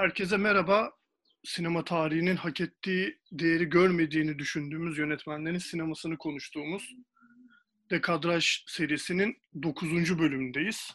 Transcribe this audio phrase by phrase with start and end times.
[0.00, 0.90] Herkese merhaba.
[1.44, 6.94] Sinema tarihinin hak ettiği değeri görmediğini düşündüğümüz yönetmenlerin sinemasını konuştuğumuz
[7.90, 10.18] Dekadraj serisinin 9.
[10.18, 10.90] bölümündeyiz.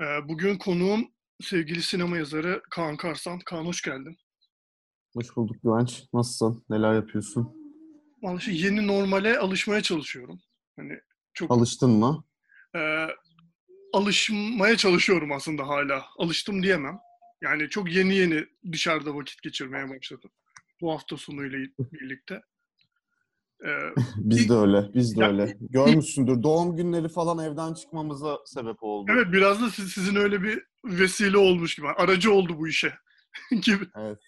[0.00, 1.08] Ee, Bugün konuğum
[1.42, 3.38] sevgili sinema yazarı Kaan Karsan.
[3.38, 4.16] Kaan hoş geldin.
[5.14, 6.04] Hoş bulduk Güvenç.
[6.14, 6.64] Nasılsın?
[6.70, 7.52] Neler yapıyorsun?
[8.22, 10.40] Vallahi yeni normale alışmaya çalışıyorum.
[10.76, 10.92] Hani
[11.34, 12.24] çok Alıştın mı?
[12.76, 13.06] e,
[13.92, 16.04] alışmaya çalışıyorum aslında hala.
[16.18, 16.98] Alıştım diyemem.
[17.42, 20.30] Yani çok yeni yeni dışarıda vakit geçirmeye başladım.
[20.80, 22.42] Bu hafta sonuyla birlikte.
[23.66, 23.78] Ee,
[24.16, 25.56] Biz de öyle, biz de Ya- öyle.
[25.60, 26.42] Görmüşsündür.
[26.42, 29.12] Doğum günleri falan evden çıkmamıza sebep oldu.
[29.14, 31.88] evet biraz da siz- sizin öyle bir vesile olmuş gibi.
[31.88, 32.94] Aracı oldu bu işe
[33.62, 33.84] gibi.
[33.96, 34.18] Evet.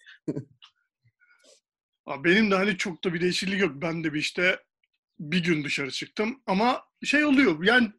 [2.23, 3.71] Benim de hani çok da bir değişiklik yok.
[3.81, 4.59] Ben de bir işte
[5.19, 6.41] bir gün dışarı çıktım.
[6.45, 7.91] Ama şey oluyor yani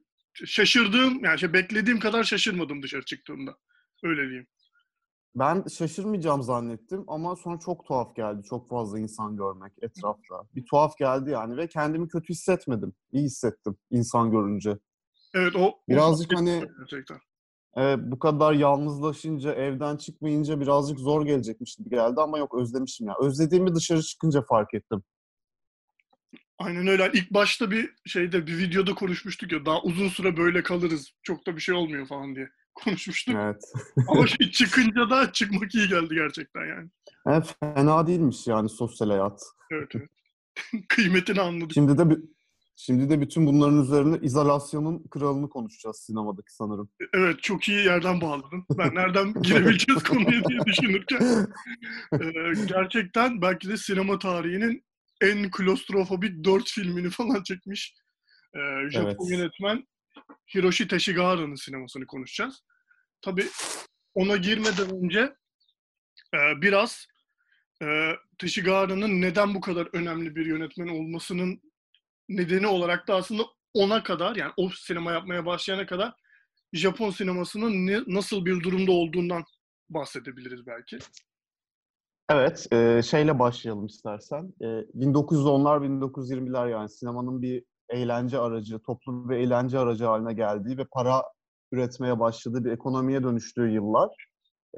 [0.45, 3.57] şaşırdığım yani şey beklediğim kadar şaşırmadım dışarı çıktığımda.
[4.03, 4.47] Öyle diyeyim.
[5.37, 8.43] Ben şaşırmayacağım zannettim ama sonra çok tuhaf geldi.
[8.43, 10.43] Çok fazla insan görmek etrafta.
[10.55, 12.93] Bir tuhaf geldi yani ve kendimi kötü hissetmedim.
[13.13, 14.79] İyi hissettim insan görünce.
[15.35, 17.19] Evet o Birazcık o- hani- gerçekten.
[17.77, 23.15] Evet, bu kadar yalnızlaşınca, evden çıkmayınca birazcık zor gelecekmiş gibi geldi ama yok özlemişim ya.
[23.21, 25.03] Özlediğimi dışarı çıkınca fark ettim.
[26.59, 27.11] Aynen öyle.
[27.15, 31.11] İlk başta bir şeyde bir videoda konuşmuştuk ya daha uzun süre böyle kalırız.
[31.23, 33.35] Çok da bir şey olmuyor falan diye konuşmuştuk.
[33.39, 33.73] Evet.
[34.09, 36.91] Ama şey çıkınca da çıkmak iyi geldi gerçekten yani.
[37.27, 39.43] Evet, fena değilmiş yani sosyal hayat.
[39.71, 40.09] Evet evet.
[40.89, 41.73] Kıymetini anladık.
[41.75, 42.19] Şimdi de bir,
[42.77, 46.89] şimdi de bütün bunların üzerine izolasyonun kralını konuşacağız sinemadaki sanırım.
[47.15, 48.65] Evet çok iyi yerden bağladın.
[48.79, 51.47] Ben nereden girebileceğiz konuya diye düşünürken.
[52.13, 54.85] Ee, gerçekten belki de sinema tarihinin
[55.21, 57.95] en klostrofobik dört filmini falan çekmiş.
[58.55, 59.31] Ee, Japon Evet.
[59.31, 59.85] yönetmen
[60.55, 62.65] Hiroshi Teshigara'nın sinemasını konuşacağız.
[63.23, 63.47] Tabii
[64.15, 65.21] ona girmeden önce
[66.35, 67.07] e, biraz
[67.83, 71.61] e, Teshigara'nın neden bu kadar önemli bir yönetmen olmasının
[72.29, 73.43] nedeni olarak da aslında
[73.75, 76.13] ona kadar yani o sinema yapmaya başlayana kadar
[76.73, 79.45] Japon sinemasının ne, nasıl bir durumda olduğundan
[79.89, 80.99] bahsedebiliriz belki.
[82.29, 84.55] Evet, e, şeyle başlayalım istersen.
[84.61, 90.85] E, 1910'lar, 1920'ler yani sinemanın bir eğlence aracı, toplu bir eğlence aracı haline geldiği ve
[90.93, 91.23] para
[91.73, 94.27] üretmeye başladığı bir ekonomiye dönüştüğü yıllar.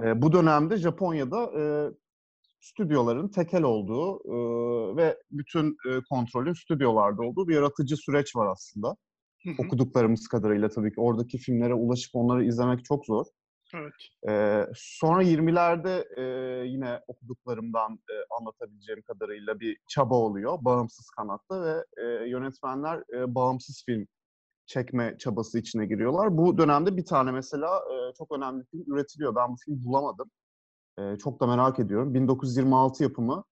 [0.03, 1.91] E, bu dönemde Japonya'da e,
[2.61, 4.37] stüdyoların tekel olduğu e,
[4.97, 8.97] ve bütün e, kontrolün stüdyolarda olduğu bir yaratıcı süreç var aslında.
[9.59, 13.27] Okuduklarımız kadarıyla tabii ki oradaki filmlere ulaşıp onları izlemek çok zor.
[13.75, 13.93] Evet.
[14.29, 16.23] Ee, sonra 20'lerde e,
[16.67, 23.85] yine okuduklarımdan e, anlatabileceğim kadarıyla bir çaba oluyor bağımsız kanatta ve e, yönetmenler e, bağımsız
[23.87, 24.07] film
[24.67, 26.37] çekme çabası içine giriyorlar.
[26.37, 29.35] Bu dönemde bir tane mesela e, çok önemli film üretiliyor.
[29.37, 30.31] Ben bu filmi bulamadım.
[30.99, 32.15] E, çok da merak ediyorum.
[32.15, 33.45] 1926 yapımı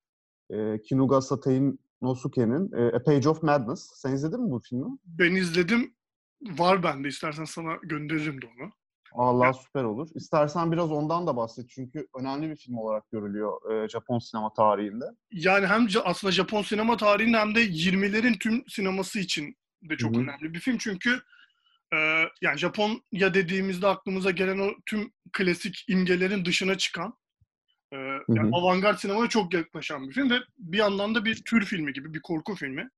[0.50, 3.90] e, Kinuga Satei Nosuke'nin e, A Page of Madness.
[3.94, 4.98] Sen izledin mi bu filmi?
[5.04, 5.94] Ben izledim.
[6.42, 7.08] Var bende.
[7.08, 8.70] İstersen sana gönderirim de onu.
[9.14, 10.08] Allah süper olur.
[10.14, 15.04] İstersen biraz ondan da bahset çünkü önemli bir film olarak görülüyor e, Japon sinema tarihinde.
[15.30, 20.18] Yani hem aslında Japon sinema tarihinin hem de 20'lerin tüm sineması için de çok Hı
[20.18, 20.22] hı.
[20.22, 20.78] önemli bir film.
[20.78, 21.20] Çünkü
[21.94, 21.96] e,
[22.42, 27.14] yani Japonya dediğimizde aklımıza gelen o tüm klasik imgelerin dışına çıkan
[27.92, 27.96] e,
[28.28, 32.14] yani avantgard sinemaya çok yaklaşan bir film ve bir yandan da bir tür filmi gibi,
[32.14, 32.90] bir korku filmi.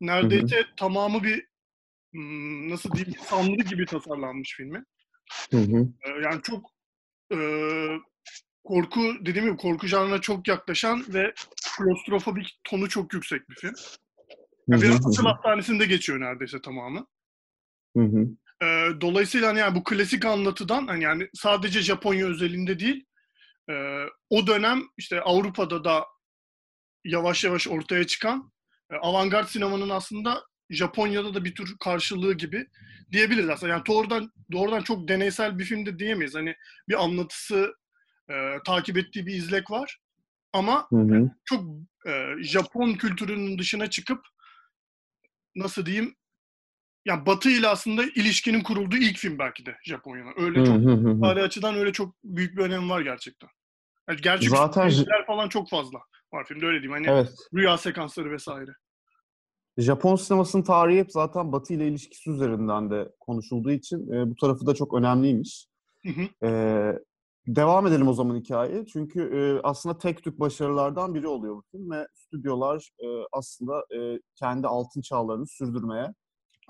[0.00, 1.50] Neredeyse tamamı bir
[2.70, 4.84] nasıl diyeyim sanrı gibi tasarlanmış filmi.
[5.50, 5.88] Hı hı.
[6.04, 6.70] Ee, Yani çok
[7.32, 7.38] e,
[8.64, 11.34] korku dediğim gibi korku janrına çok yaklaşan ve
[11.76, 13.74] klostrofobik tonu çok yüksek bir film.
[14.68, 15.28] Yani hı hı.
[15.28, 17.06] hastanesinde geçiyor neredeyse tamamı.
[17.96, 18.26] Hı hı.
[18.62, 23.04] Ee, dolayısıyla hani yani bu klasik anlatıdan hani yani sadece Japonya özelinde değil
[23.70, 26.04] e, o dönem işte Avrupa'da da
[27.04, 28.52] yavaş yavaş ortaya çıkan
[28.92, 32.66] e, avantgard sinemanın aslında Japonya'da da bir tür karşılığı gibi
[33.12, 33.72] diyebiliriz aslında.
[33.72, 36.34] Yani doğrudan doğrudan çok deneysel bir film de diyemeyiz.
[36.34, 36.56] Hani
[36.88, 37.74] bir anlatısı
[38.30, 39.98] e, takip ettiği bir izlek var.
[40.52, 41.30] Ama Hı hı.
[41.44, 41.64] çok
[42.06, 44.20] e, Japon kültürünün dışına çıkıp
[45.56, 46.16] nasıl diyeyim
[47.04, 50.34] yani Batı ile aslında ilişkinin kurulduğu ilk film belki de Japonya'nın.
[50.36, 53.48] Öyle çok tarih açıdan öyle çok büyük bir önemi var gerçekten.
[54.08, 55.98] Yani gerçek Zaten falan çok fazla
[56.32, 56.92] var filmde öyle diyeyim.
[56.92, 57.32] Hani Evet.
[57.54, 58.70] rüya sekansları vesaire.
[59.80, 64.66] Japon sinemasının tarihi hep zaten Batı ile ilişkisi üzerinden de konuşulduğu için e, bu tarafı
[64.66, 65.66] da çok önemliymiş.
[66.02, 66.46] Hı hı.
[66.46, 66.50] E,
[67.46, 68.86] devam edelim o zaman hikaye.
[68.86, 74.20] Çünkü e, aslında tek tük başarılardan biri oluyor bu film ve stüdyolar e, aslında e,
[74.34, 76.14] kendi altın çağlarını sürdürmeye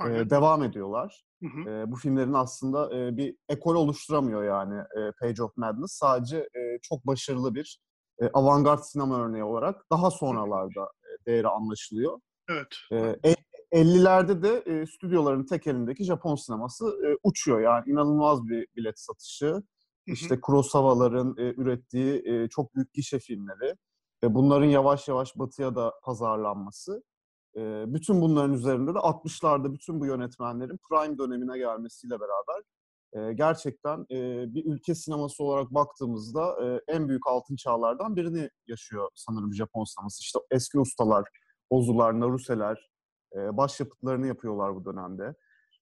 [0.08, 1.24] e, devam ediyorlar.
[1.42, 1.70] Hı hı.
[1.70, 5.92] E, bu filmlerin aslında e, bir ekol oluşturamıyor yani e, Page of Madness.
[5.92, 7.80] Sadece e, çok başarılı bir
[8.22, 12.18] e, avantgard sinema örneği olarak daha sonralarda e, değeri anlaşılıyor.
[12.50, 13.16] Evet.
[13.24, 13.34] E,
[13.72, 17.60] 50'lerde de e, stüdyoların tek elindeki Japon sineması e, uçuyor.
[17.60, 19.46] Yani inanılmaz bir bilet satışı.
[19.46, 20.12] Hı hı.
[20.12, 23.74] İşte Kurosawa'ların e, ürettiği e, çok büyük gişe filmleri.
[24.24, 27.02] E, bunların yavaş yavaş batıya da pazarlanması.
[27.56, 32.62] E, bütün bunların üzerinde de 60'larda bütün bu yönetmenlerin prime dönemine gelmesiyle beraber
[33.12, 39.08] e, gerçekten e, bir ülke sineması olarak baktığımızda e, en büyük altın çağlardan birini yaşıyor
[39.14, 40.22] sanırım Japon sineması.
[40.22, 41.24] İşte eski ustalar,
[41.70, 42.90] Ozular, Naruse'ler
[43.36, 45.34] e, başyapıtlarını yapıyorlar bu dönemde.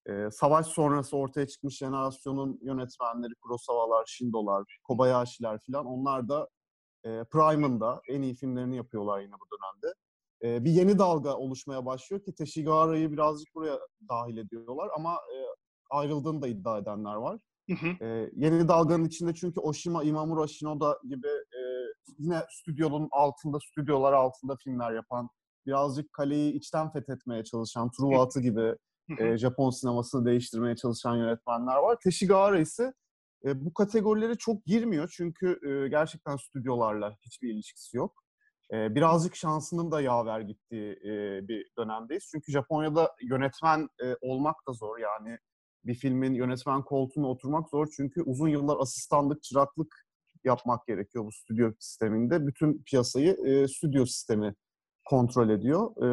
[0.07, 6.49] E, savaş sonrası ortaya çıkmış jenerasyonun yönetmenleri Kurosawa'lar, Shindo'lar, Kobayashi'ler falan onlar da
[7.05, 9.95] e, Prime'ın en iyi filmlerini yapıyorlar yine bu dönemde.
[10.43, 15.37] E, bir yeni dalga oluşmaya başlıyor ki Teshigara'yı birazcık buraya dahil ediyorlar ama e,
[15.91, 17.39] ayrıldığını da iddia edenler var.
[17.71, 18.05] Hı hı.
[18.05, 21.61] E, yeni dalganın içinde çünkü Oshima, Imamura, Shinoda gibi e,
[22.19, 25.29] yine stüdyonun altında, stüdyolar altında filmler yapan,
[25.67, 28.75] birazcık kaleyi içten fethetmeye çalışan, Truva gibi
[29.19, 31.99] e, Japon sinemasını değiştirmeye çalışan yönetmenler var.
[32.05, 32.93] Teshigahara ise
[33.45, 38.25] e, bu kategorilere çok girmiyor çünkü e, gerçekten stüdyolarla hiçbir ilişkisi yok.
[38.73, 42.29] E, birazcık şansının da yaver gittiği e, bir dönemdeyiz.
[42.31, 45.39] Çünkü Japonya'da yönetmen e, olmak da zor yani
[45.85, 50.07] bir filmin yönetmen koltuğuna oturmak zor çünkü uzun yıllar asistanlık, çıraklık
[50.45, 52.47] yapmak gerekiyor bu stüdyo sisteminde.
[52.47, 54.55] Bütün piyasayı e, stüdyo sistemi
[55.09, 55.91] kontrol ediyor.
[55.97, 56.09] E,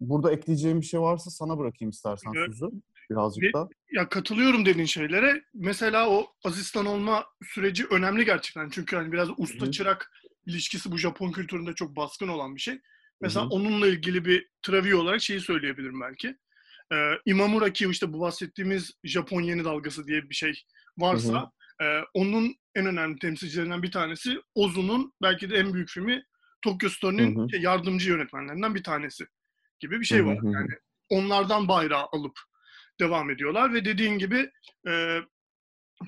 [0.00, 2.46] burada ekleyeceğim bir şey varsa sana bırakayım istersen Evet.
[2.46, 2.66] sözü
[3.10, 3.68] birazcık da.
[3.92, 5.44] Ya katılıyorum dediğin şeylere.
[5.54, 8.70] Mesela o asistan olma süreci önemli gerçekten.
[8.70, 10.12] Çünkü hani biraz usta çırak
[10.46, 12.80] ilişkisi bu Japon kültüründe çok baskın olan bir şey.
[13.20, 13.50] Mesela Hı hı.
[13.50, 16.36] onunla ilgili bir trivia olarak şeyi söyleyebilirim belki.
[16.92, 20.52] Ee, Imamura ki işte bu bahsettiğimiz Japon yeni dalgası diye bir şey
[20.98, 21.50] varsa
[21.82, 26.24] e, onun en önemli temsilcilerinden bir tanesi Ozu'nun belki de en büyük filmi
[26.64, 26.90] Tokyo
[27.50, 29.26] şey, yardımcı yönetmenlerinden bir tanesi
[29.80, 30.38] gibi bir şey var.
[30.38, 30.52] hı hı.
[30.52, 30.70] Yani
[31.08, 32.38] onlardan bayrağı alıp
[33.00, 34.50] devam ediyorlar ve dediğin gibi
[34.88, 35.20] e,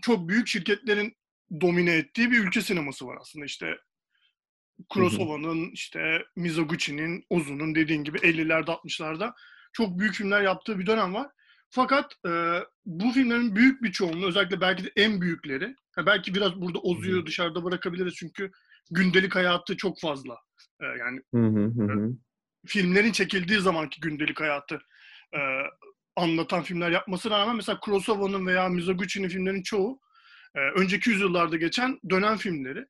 [0.03, 1.17] çok büyük şirketlerin
[1.61, 3.45] domine ettiği bir ülke sineması var aslında.
[3.45, 3.79] İşte
[4.89, 9.33] Kurosawa'nın, işte Mizoguchi'nin, Ozu'nun dediğin gibi 50'lerde 60'larda
[9.73, 11.31] çok büyük filmler yaptığı bir dönem var.
[11.71, 15.77] Fakat e, bu filmlerin büyük bir çoğunluğu özellikle belki de en büyükleri
[16.07, 18.51] belki biraz burada Ozu'yu dışarıda bırakabiliriz çünkü
[18.91, 20.46] gündelik hayatı çok fazla.
[20.81, 22.13] E, yani Hı hı hı hı.
[22.67, 24.75] filmlerin çekildiği zamanki gündelik hayatı
[25.35, 25.41] e,
[26.17, 30.01] anlatan filmler yapmasına rağmen mesela Kurosawa'nın veya Mizoguchi'nin filmlerin çoğu
[30.55, 32.87] e, önceki yüzyıllarda geçen dönem filmleri.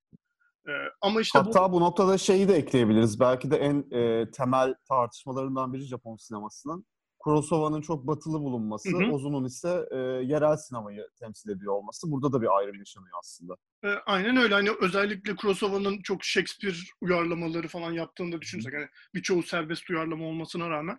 [0.68, 3.20] E, ama işte bu Hatta bu noktada şeyi de ekleyebiliriz.
[3.20, 6.86] Belki de en e, temel tartışmalarından biri Japon sinemasının.
[7.26, 9.12] Kurosawa'nın çok batılı bulunması, Hı hı.
[9.12, 12.10] Ozu'nun ise e, yerel sinemayı temsil ediyor olması.
[12.10, 13.56] Burada da bir ayrım yaşanıyor aslında.
[13.84, 14.54] E, aynen öyle.
[14.54, 18.74] Hani özellikle Kurosawa'nın çok Shakespeare uyarlamaları falan yaptığını da düşünsek.
[18.74, 20.98] Hani birçoğu serbest uyarlama olmasına rağmen.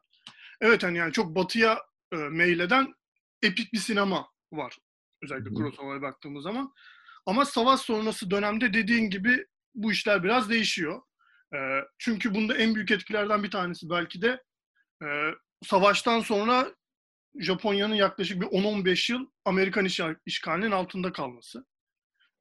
[0.61, 1.79] Evet hani yani çok batıya
[2.11, 2.93] e, meyleden
[3.41, 4.77] epik bir sinema var.
[5.23, 5.53] Özellikle.
[5.53, 6.73] Kurosawa'ya baktığımız zaman.
[7.25, 9.45] Ama savaş sonrası dönemde dediğin gibi
[9.75, 11.01] bu işler biraz değişiyor.
[11.53, 11.59] E,
[11.97, 14.43] çünkü bunda en büyük etkilerden bir tanesi belki de
[15.03, 15.07] e,
[15.63, 16.75] savaştan sonra
[17.39, 21.65] Japonya'nın yaklaşık bir 10-15 yıl Amerikan işgal- işgalinin altında kalması.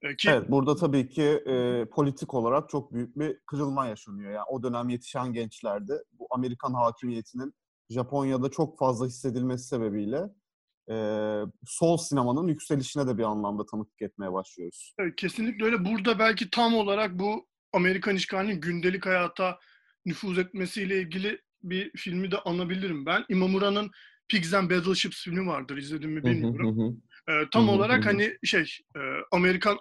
[0.03, 4.31] E, ki Evet, burada tabii ki e, politik olarak çok büyük bir kırılma yaşanıyor.
[4.33, 7.55] Yani o dönem yetişen gençlerde bu Amerikan hakimiyetinin
[7.91, 10.23] Japonya'da çok fazla hissedilmesi sebebiyle
[10.91, 10.97] e,
[11.67, 14.95] sol sinemanın yükselişine de bir anlamda tanıklık etmeye başlıyoruz.
[14.99, 15.85] Evet, kesinlikle öyle.
[15.85, 19.59] Burada belki tam olarak bu Amerikan işgalinin gündelik hayata
[20.07, 23.25] nüfuz etmesiyle ilgili bir filmi de anabilirim ben.
[23.29, 23.91] Imamura'nın
[24.29, 25.77] Pigs and Battleships filmi vardır.
[25.77, 27.03] İzledim mi bilmiyorum.
[27.29, 29.01] Ee, tam olarak hani şey e,
[29.33, 29.79] Amerikan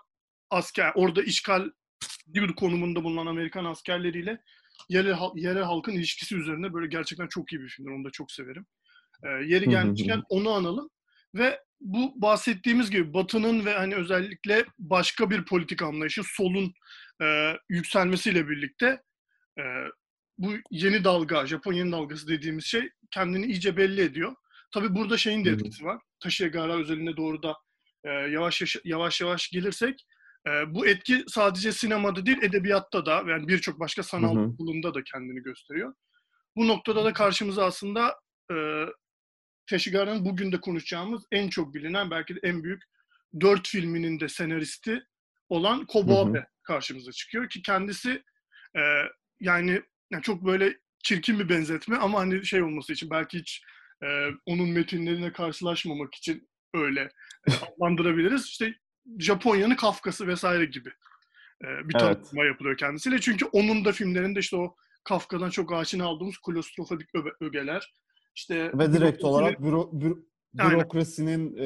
[0.49, 1.69] asker orada işgal
[2.27, 4.41] bir konumunda bulunan Amerikan askerleriyle
[4.89, 7.91] yerel, yerel halkın ilişkisi üzerine böyle gerçekten çok iyi bir filmdir.
[7.91, 8.65] Onu da çok severim.
[9.23, 10.89] Ee, yeri gelmişken onu analım
[11.35, 16.73] ve bu bahsettiğimiz gibi Batı'nın ve hani özellikle başka bir politik anlayışı solun
[17.21, 19.01] e, yükselmesiyle birlikte
[19.59, 19.63] e,
[20.37, 24.35] bu yeni dalga, Japon yeni dalgası dediğimiz şey kendini iyice belli ediyor.
[24.73, 26.01] Tabii burada şeyin de etkisi var.
[26.19, 27.55] Taşiyagara özelinde doğru da
[28.03, 30.05] e, yavaş yavaş yavaş gelirsek
[30.47, 35.43] e, bu etki sadece sinemada değil edebiyatta da yani birçok başka sanal dalında da kendini
[35.43, 35.93] gösteriyor.
[36.55, 38.15] Bu noktada da karşımıza aslında
[38.51, 38.55] e,
[39.67, 42.83] Teshigara'nın bugün de konuşacağımız en çok bilinen belki de en büyük
[43.41, 45.03] dört filminin de senaristi
[45.49, 46.19] olan Kobo.
[46.19, 48.23] Abe karşımıza çıkıyor ki kendisi
[48.77, 48.81] e,
[49.39, 49.81] yani,
[50.11, 53.63] yani çok böyle çirkin bir benzetme ama hani şey olması için belki hiç
[54.03, 54.07] e,
[54.45, 58.45] onun metinlerine karşılaşmamak için öyle e, adlandırabiliriz.
[58.45, 58.75] İşte
[59.19, 60.89] Japonya'nın Kafkası vesaire gibi
[61.63, 61.99] e, bir Evet.
[61.99, 63.21] tanımlama yapılıyor kendisiyle.
[63.21, 67.09] Çünkü onun da filmlerinde işte o Kafka'dan çok aşina aldığımız klostrofobik
[67.41, 67.93] ögeler.
[68.35, 71.65] İşte Ve direkt olarak büro, büro- bürokrasinin e,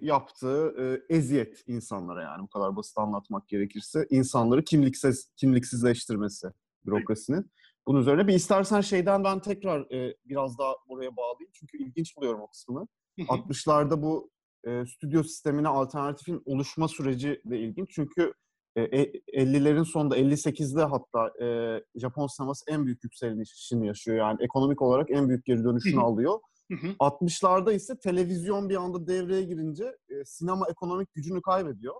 [0.00, 6.48] yaptığı e, eziyet insanlara yani bu kadar basit anlatmak gerekirse insanları kimliksiz kimliksizleştirmesi
[6.86, 7.50] bürokrasinin.
[7.88, 12.40] Bunun üzerine bir istersen şeyden ben tekrar e, biraz daha buraya bağlayayım çünkü ilginç buluyorum
[12.40, 12.88] o kısmını.
[13.18, 14.30] Hı hı, 60'larda bu
[14.66, 17.90] e, stüdyo sistemine alternatifin oluşma süreci de ilginç.
[17.90, 18.32] Çünkü
[18.76, 24.16] e, e, 50'lerin sonunda 58'de hatta e, Japon sineması en büyük yükselişini yaşıyor.
[24.16, 26.38] Yani ekonomik olarak en büyük geri dönüşünü alıyor.
[26.70, 31.94] hı hı, 60'larda ise televizyon bir anda devreye girince e, sinema ekonomik gücünü kaybediyor.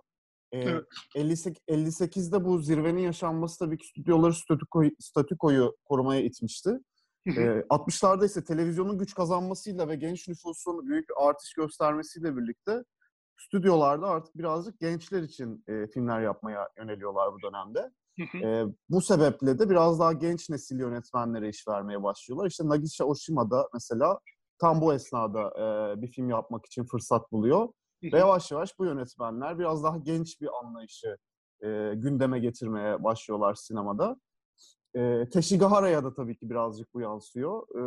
[0.51, 0.85] E, Evet.
[1.15, 6.79] 58, 58'de bu zirvenin yaşanması tabii ki stüdyoları statükoyu, statükoyu korumaya itmişti.
[7.27, 7.31] E,
[7.69, 12.83] 60'larda ise televizyonun güç kazanmasıyla ve genç nüfusun büyük bir artış göstermesiyle birlikte
[13.37, 17.91] stüdyolarda artık birazcık gençler için e, filmler yapmaya yöneliyorlar bu dönemde.
[18.43, 22.47] E, bu sebeple de biraz daha genç nesil yönetmenlere iş vermeye başlıyorlar.
[22.47, 24.19] İşte Nagisha Oshima da mesela
[24.61, 27.67] tam bu esnada e, bir film yapmak için fırsat buluyor.
[28.03, 31.17] Ve yavaş yavaş bu yönetmenler biraz daha genç bir anlayışı
[31.63, 34.19] e, gündeme getirmeye başlıyorlar sinemada.
[34.95, 37.63] E, Teshigahara'ya da tabii ki birazcık bu yansıyor.
[37.75, 37.83] E,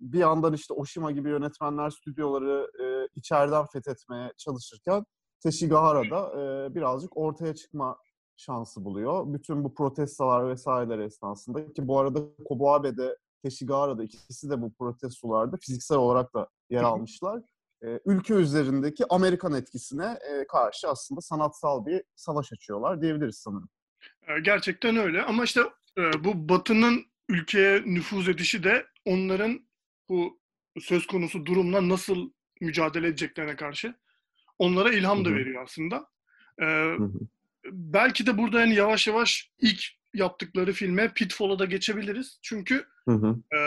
[0.00, 5.04] bir yandan işte Oshima gibi yönetmenler stüdyoları e, içeriden fethetmeye çalışırken
[5.42, 7.96] Teshigahara da e, birazcık ortaya çıkma
[8.36, 9.32] şansı buluyor.
[9.32, 15.98] Bütün bu protestolar vesaireler esnasında ki bu arada Kobayabe'de Teshigahara'da ikisi de bu protestolarda fiziksel
[15.98, 17.42] olarak da yer almışlar.
[17.84, 23.68] E, ülke üzerindeki Amerikan etkisine e, karşı aslında sanatsal bir savaş açıyorlar diyebiliriz sanırım.
[24.28, 25.60] E, Gerçekten öyle ama işte
[26.18, 29.68] bu Batı'nın ülkeye nüfuz edişi de onların
[30.08, 30.40] bu
[30.80, 33.94] söz konusu durumla nasıl mücadele edeceklerine karşı
[34.58, 36.06] onlara ilham da veriyor aslında.
[37.66, 39.82] Belki de burada yani yavaş yavaş ilk
[40.14, 42.38] yaptıkları filme Pitfall'a da geçebiliriz.
[42.42, 43.56] Çünkü Hı hı.
[43.56, 43.60] e,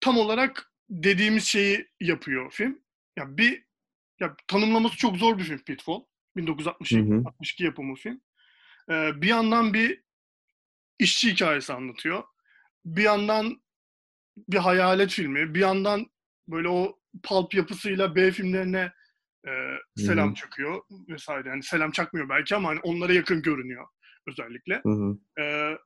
[0.00, 2.83] tam olarak dediğimiz şeyi yapıyor film.
[3.16, 3.64] Ya bir
[4.20, 6.04] ya tanımlaması çok zor bir film Pitfall.
[6.36, 7.22] 1962 Hı hı.
[7.26, 8.20] 62 yapımı film.
[8.90, 10.02] E, bir yandan bir
[10.98, 12.22] işçi hikayesi anlatıyor.
[12.84, 13.62] Bir yandan
[14.48, 16.06] bir hayalet filmi, bir yandan
[16.48, 18.92] böyle o pulp yapısıyla B filmlerine
[19.46, 19.52] e,
[19.96, 20.34] selam hı.
[20.34, 21.48] çakıyor vesaire.
[21.48, 23.86] Yani selam çakmıyor belki ama hani onlara yakın görünüyor
[24.28, 24.80] özellikle.
[24.82, 25.42] Hı hı.
[25.42, 25.76] E,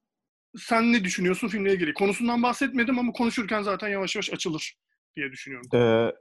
[0.56, 1.94] sen ne düşünüyorsun filmle ilgili?
[1.94, 4.76] Konusundan bahsetmedim ama konuşurken zaten yavaş yavaş açılır
[5.16, 5.70] diye düşünüyorum.
[5.74, 6.12] Ee,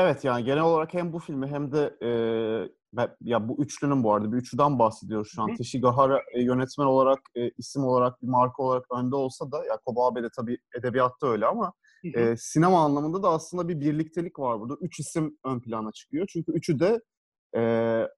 [0.00, 2.10] evet yani genel olarak hem bu filmi hem de e,
[3.20, 5.48] ya bu üçlünün bu arada bir üçlüden bahsediyoruz şu an.
[5.52, 5.56] hı.
[5.56, 10.22] Teshigahara e, yönetmen olarak, e, isim olarak, bir marka olarak önde olsa da ya Kobabe
[10.22, 11.72] de tabii edebiyatta öyle ama
[12.14, 14.76] e, sinema anlamında da aslında bir birliktelik var burada.
[14.80, 16.26] Üç isim ön plana çıkıyor.
[16.32, 17.00] Çünkü üçü de
[17.56, 17.62] e,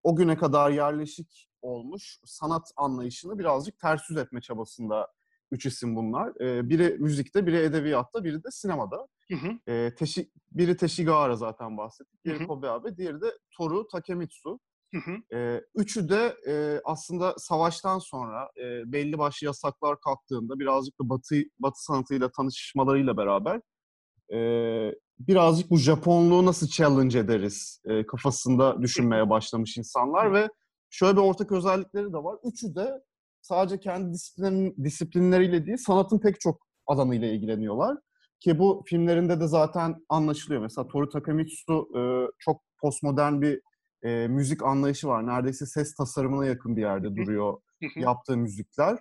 [0.03, 5.09] o güne kadar yerleşik olmuş sanat anlayışını birazcık ters yüz etme çabasında
[5.53, 6.41] üç isim bunlar.
[6.41, 9.07] E, biri müzikte, biri edebiyatta, biri de sinemada.
[9.31, 9.73] Hı hı.
[9.73, 12.25] E, Teşi, biri Teshigahara zaten bahsettik.
[12.25, 12.47] Diğeri hı.
[12.47, 14.61] Kobabe, diğeri de Toru Takemitsu.
[14.95, 15.37] Hı hı.
[15.39, 21.43] E, üçü de e, aslında savaştan sonra e, belli başlı yasaklar kalktığında birazcık da Batı,
[21.59, 23.61] Batı sanatıyla tanışmalarıyla beraber
[24.33, 24.39] e,
[25.19, 30.49] birazcık bu Japonluğu nasıl challenge ederiz e, kafasında düşünmeye başlamış insanlar ve
[30.91, 32.39] şöyle bir ortak özellikleri de var.
[32.45, 33.03] Üçü de
[33.43, 37.99] sadece kendi disiplin, disiplinleriyle değil sanatın pek çok alanıyla ilgileniyorlar.
[38.41, 40.63] Ki bu filmlerinde de zaten anlaşılıyor.
[40.63, 42.01] Mesela Toru Takemitsu e,
[42.39, 43.61] çok postmodern bir
[44.03, 45.27] e, müzik anlayışı var.
[45.27, 47.61] Neredeyse ses tasarımına yakın bir yerde duruyor
[47.97, 48.99] yaptığı müzikler.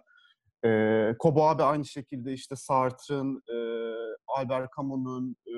[0.66, 3.58] E, Kobabe aynı şekilde işte Sartre'ın, e,
[4.28, 5.56] Albert Camus'un, e,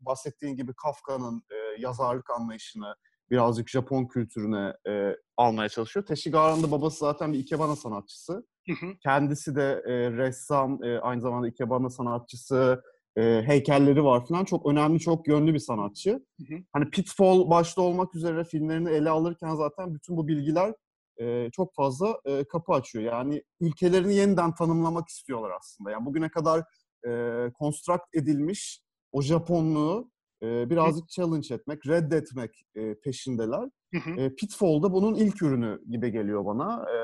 [0.00, 2.94] bahsettiğin gibi Kafka'nın e, yazarlık anlayışını
[3.32, 6.06] birazcık Japon kültürüne e, almaya çalışıyor.
[6.06, 8.32] Teshigara'nın da babası zaten bir ikebana sanatçısı.
[8.68, 8.86] Hı hı.
[9.02, 12.82] Kendisi de e, ressam, e, aynı zamanda ikebana sanatçısı,
[13.16, 14.44] e, heykelleri var falan.
[14.44, 16.10] Çok önemli, çok yönlü bir sanatçı.
[16.10, 16.58] Hı hı.
[16.72, 20.74] Hani Pitfall başta olmak üzere filmlerini ele alırken zaten bütün bu bilgiler
[21.20, 23.04] e, çok fazla e, kapı açıyor.
[23.04, 25.90] Yani ülkelerini yeniden tanımlamak istiyorlar aslında.
[25.90, 26.64] Yani bugüne kadar
[27.06, 27.10] e,
[27.58, 30.10] construct edilmiş o Japonluğu
[30.42, 33.68] e, birazcık challenge etmek, reddetmek e, peşindeler.
[34.16, 36.86] E, Pitfall da bunun ilk ürünü gibi geliyor bana.
[36.90, 36.96] E,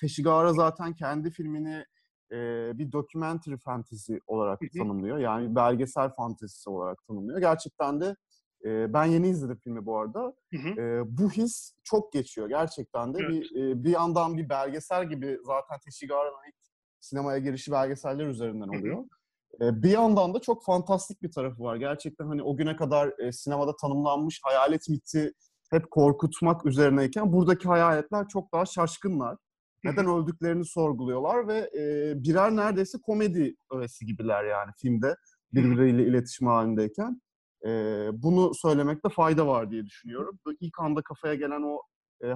[0.00, 1.84] Teshigahara zaten kendi filmini
[2.32, 5.18] e, bir documentary fantasy olarak tanımlıyor.
[5.18, 7.40] Yani belgesel fantezisi olarak tanımlıyor.
[7.40, 8.16] Gerçekten de
[8.64, 10.34] e, ben yeni izledim filmi bu arada.
[10.78, 13.18] E, bu his çok geçiyor gerçekten de.
[13.20, 13.30] Evet.
[13.30, 16.56] Bir, e, bir yandan bir belgesel gibi zaten Teshigara'nın ilk
[17.00, 19.04] sinemaya girişi belgeseller üzerinden Hı hı.
[19.60, 21.76] E, bir yandan da çok fantastik bir tarafı var.
[21.76, 25.32] Gerçekten hani o güne kadar e, sinemada tanımlanmış hayalet miti
[25.70, 29.36] hep korkutmak üzerineyken buradaki hayaletler çok daha şaşkınlar.
[29.84, 35.16] Neden öldüklerini sorguluyorlar ve e, birer neredeyse komedi öğesi gibiler yani filmde
[35.52, 37.20] birbirleriyle iletişim halindeyken.
[38.12, 40.38] Bunu söylemekte fayda var diye düşünüyorum.
[40.60, 41.82] İlk anda kafaya gelen o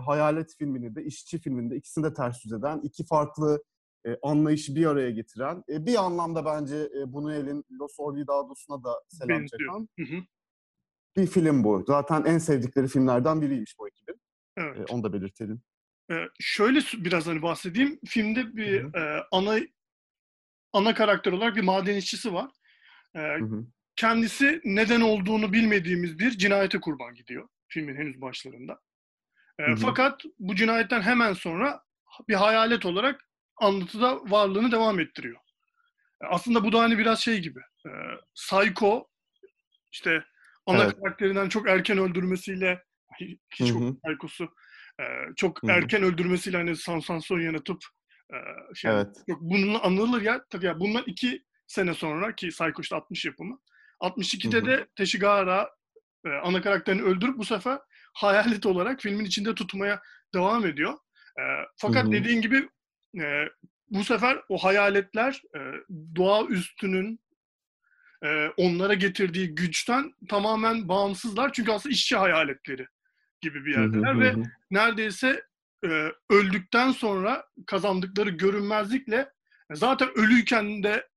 [0.06, 3.62] Hayalet filmini de, işçi filminde ikisini de ters yüz eden, iki farklı
[4.06, 9.28] e, anlayışı bir araya getiren, e, bir anlamda bence e, Buñuel'in Los Olvidados'una da selam
[9.28, 9.60] Benziyor.
[9.60, 10.22] çeken Hı hı.
[11.16, 11.84] bir film bu.
[11.86, 14.20] Zaten en sevdikleri filmlerden biriymiş bu ekibin.
[14.56, 14.78] Evet.
[14.78, 15.62] E, onu da belirtelim.
[16.40, 17.98] Şöyle biraz hani bahsedeyim.
[18.06, 19.58] Filmde bir Hı e, ana
[20.72, 22.50] ana karakter olarak bir maden işçisi var.
[23.16, 23.64] Hı hı.
[23.96, 28.80] kendisi neden olduğunu bilmediğimiz bir cinayete kurban gidiyor filmin henüz başlarında.
[29.60, 29.76] Hı hı.
[29.76, 31.82] Fakat bu cinayetten hemen sonra
[32.28, 33.28] bir hayalet olarak
[33.62, 35.40] anlatıda varlığını devam ettiriyor.
[36.22, 37.60] Ee, Aslında bu da hani biraz şey gibi.
[37.86, 37.90] E,
[38.34, 39.08] Psycho
[39.92, 40.24] işte
[40.66, 40.96] ana Evet.
[41.02, 42.82] karakterinden çok erken öldürmesiyle
[43.20, 43.38] hiç.
[43.50, 44.44] Psycho'su
[45.00, 45.04] e,
[45.36, 45.70] çok Hı hı.
[45.70, 47.82] erken öldürmesiyle hani sansasyon yaratıp
[48.32, 48.36] e,
[48.74, 49.16] şey Evet.
[49.26, 50.44] Yok bununla anılır ya.
[50.50, 53.58] Tabii ya bundan iki sene sonra ki Psycho işte 60 yapımı.
[54.00, 54.66] 62'de Hı hı.
[54.66, 55.70] de Teshigahara
[56.26, 57.78] e, ana karakterini öldürüp bu sefer
[58.14, 60.00] hayalet olarak filmin içinde tutmaya
[60.34, 60.92] devam ediyor.
[61.38, 61.42] E,
[61.76, 62.12] fakat Hı hı.
[62.12, 62.68] dediğin gibi
[63.20, 63.48] e,
[63.90, 65.60] bu sefer o hayaletler e,
[66.16, 67.20] doğa üstünün
[68.24, 71.52] e, onlara getirdiği güçten tamamen bağımsızlar.
[71.52, 72.86] Çünkü aslında işçi hayaletleri
[73.40, 74.42] gibi bir hı, yerdeler hı ve hı.
[74.70, 75.42] neredeyse
[75.84, 79.16] e, öldükten sonra kazandıkları görünmezlikle
[79.70, 81.08] e, zaten ölüyken de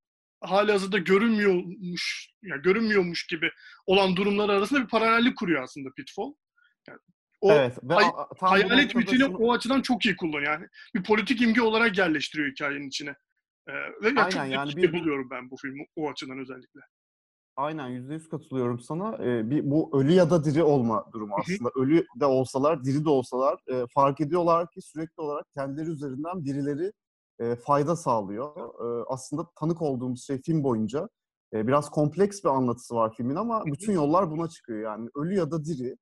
[0.41, 3.51] halihazırda görünmüyormuş yani görünmüyormuş gibi
[3.85, 6.33] olan durumlar arasında bir paralellik kuruyor aslında Pitfall.
[6.87, 6.99] Yani
[7.45, 7.77] o evet.
[7.83, 10.51] Ve hay- hayalet mitini şunu- o açıdan çok iyi kullanıyor.
[10.53, 13.09] Yani bir politik imge olarak yerleştiriyor hikayenin içine.
[13.67, 16.79] E, ve Aynen, çok yani bir- buluyorum ben bu filmi o açıdan özellikle.
[17.57, 19.17] Aynen yüzde yüz katılıyorum sana.
[19.25, 21.69] Ee, bir bu ölü ya da diri olma durumu aslında.
[21.75, 26.91] Ölü de olsalar, diri de olsalar e, fark ediyorlar ki sürekli olarak kendileri üzerinden birileri
[27.39, 28.55] e, fayda sağlıyor.
[28.57, 31.09] E, aslında tanık olduğumuz şey film boyunca
[31.53, 34.79] e, biraz kompleks bir anlatısı var filmin ama bütün yollar buna çıkıyor.
[34.79, 35.95] Yani ölü ya da diri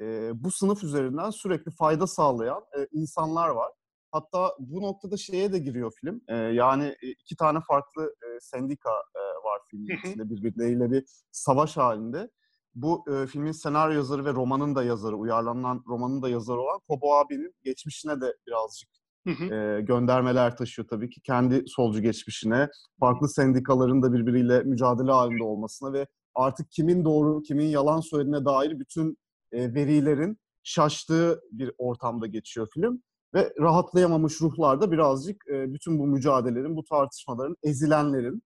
[0.00, 3.72] e, bu sınıf üzerinden sürekli fayda sağlayan e, insanlar var.
[4.12, 6.20] Hatta bu noktada şeye de giriyor film.
[6.28, 12.30] E, yani iki tane farklı e, sendika e, var filmin içinde birbirleriyle bir savaş halinde.
[12.74, 17.14] Bu e, filmin senaryo yazarı ve romanın da yazarı, uyarlanan romanın da yazarı olan Kobo
[17.14, 18.90] abinin geçmişine de birazcık
[19.26, 19.54] Hı hı.
[19.54, 21.20] e, göndermeler taşıyor tabii ki.
[21.20, 22.68] Kendi solcu geçmişine,
[23.00, 28.78] farklı sendikaların da birbiriyle mücadele halinde olmasına ve artık kimin doğru, kimin yalan söylediğine dair
[28.78, 29.16] bütün
[29.52, 33.02] e, verilerin şaştığı bir ortamda geçiyor film.
[33.34, 38.42] Ve rahatlayamamış ruhlar da birazcık e, bütün bu mücadelelerin, bu tartışmaların, ezilenlerin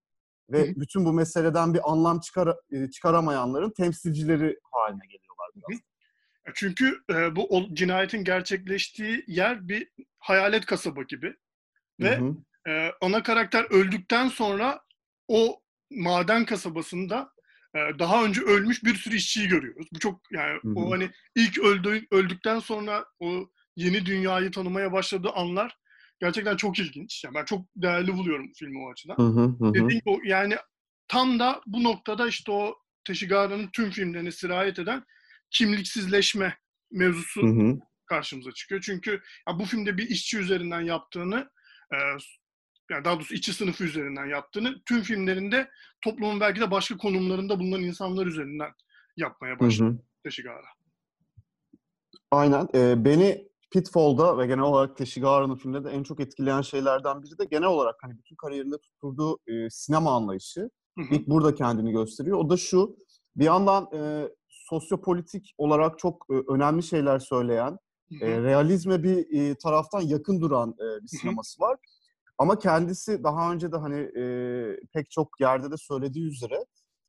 [0.51, 5.79] ve Hı bütün bu meseleden bir anlam çıkar, e, çıkaramayanların temsilcileri haline geliyorlar biraz.
[6.47, 9.89] E, Çünkü e, bu cinayetin gerçekleştiği yer bir
[10.19, 11.37] hayalet kasaba gibi.
[12.01, 12.71] Ve Hı hı.
[12.71, 14.81] e, ana karakter öldükten sonra
[15.29, 17.34] o maden kasabasında
[17.75, 19.87] daha önce ölmüş bir sürü işçiyi görüyoruz.
[19.93, 20.75] Bu çok yani Hı hı.
[20.75, 25.77] o hani ilk öldü, öldükten sonra o yeni dünyayı tanımaya başladığı anlar
[26.21, 27.25] gerçekten çok ilginç.
[27.25, 29.17] Yani ben çok değerli buluyorum filmi o açıdan.
[29.17, 29.75] Hı hı hı.
[29.75, 30.57] Dediğim gibi yani
[31.09, 35.05] tam da bu noktada işte o Teshigara'nın tüm filmlerine sirayet eden
[35.51, 36.59] kimliksizleşme
[36.91, 37.79] mevzusu Hı hı.
[38.07, 38.81] karşımıza çıkıyor.
[38.81, 39.11] Çünkü
[39.49, 41.51] ya bu filmde bir işçi üzerinden yaptığını
[41.93, 41.97] e,
[42.91, 45.71] yani daha doğrusu işçi sınıfı üzerinden yaptığını tüm filmlerinde
[46.01, 48.71] toplumun belki de başka konumlarında bulunan insanlar üzerinden
[49.17, 49.99] yapmaya başladı hı.
[50.23, 50.67] Teshigara.
[52.31, 52.69] Aynen.
[52.75, 57.45] Ee, beni Pitfall'da ve genel olarak Teshigara'nın filmde de en çok etkileyen şeylerden biri de
[57.45, 60.71] genel olarak hani bütün kariyerinde tutturduğu e, sinema anlayışı.
[60.99, 61.15] Hı hı.
[61.15, 62.39] İlk burada kendini gösteriyor.
[62.39, 62.97] O da şu,
[63.37, 67.79] bir yandan e, sosyopolitik olarak çok e, önemli şeyler söyleyen,
[68.19, 68.43] Hı e, hı.
[68.43, 71.79] realizme bir e, taraftan yakın duran e, bir sineması var.
[72.39, 74.25] Ama kendisi daha önce de hani e,
[74.93, 76.65] pek çok yerde de söylediği üzere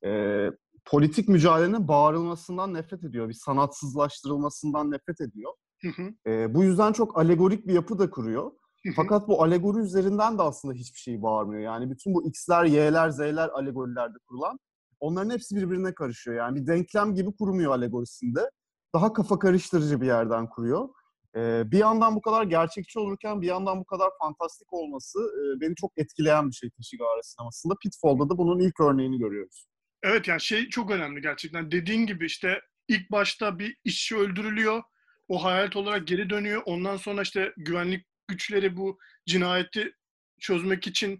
[0.05, 0.49] e,
[0.85, 3.29] politik mücadelenin bağırılmasından nefret ediyor.
[3.29, 5.53] Bir sanatsızlaştırılmasından nefret ediyor.
[5.81, 6.31] Hı hı.
[6.31, 8.43] E, bu yüzden çok alegorik bir yapı da kuruyor.
[8.43, 8.93] Hı hı.
[8.95, 11.61] Fakat bu alegori üzerinden de aslında hiçbir şey bağırmıyor.
[11.61, 14.59] Yani bütün bu X'ler, Y'ler, Z'ler alegorilerde kurulan
[14.99, 16.37] onların hepsi birbirine karışıyor.
[16.37, 18.49] Yani bir denklem gibi kurmuyor alegorisinde.
[18.95, 20.89] Daha kafa karıştırıcı bir yerden kuruyor.
[21.35, 25.75] Ee, bir yandan bu kadar gerçekçi olurken bir yandan bu kadar fantastik olması e, beni
[25.75, 27.75] çok etkileyen bir şey Teshigara sinemasında.
[27.83, 29.65] Pitfall'da da bunun ilk örneğini görüyoruz.
[30.03, 31.71] Evet yani şey çok önemli gerçekten.
[31.71, 34.83] Dediğin gibi işte ilk başta bir işçi öldürülüyor.
[35.27, 36.61] O hayalet olarak geri dönüyor.
[36.65, 39.93] Ondan sonra işte güvenlik güçleri bu cinayeti
[40.39, 41.19] çözmek için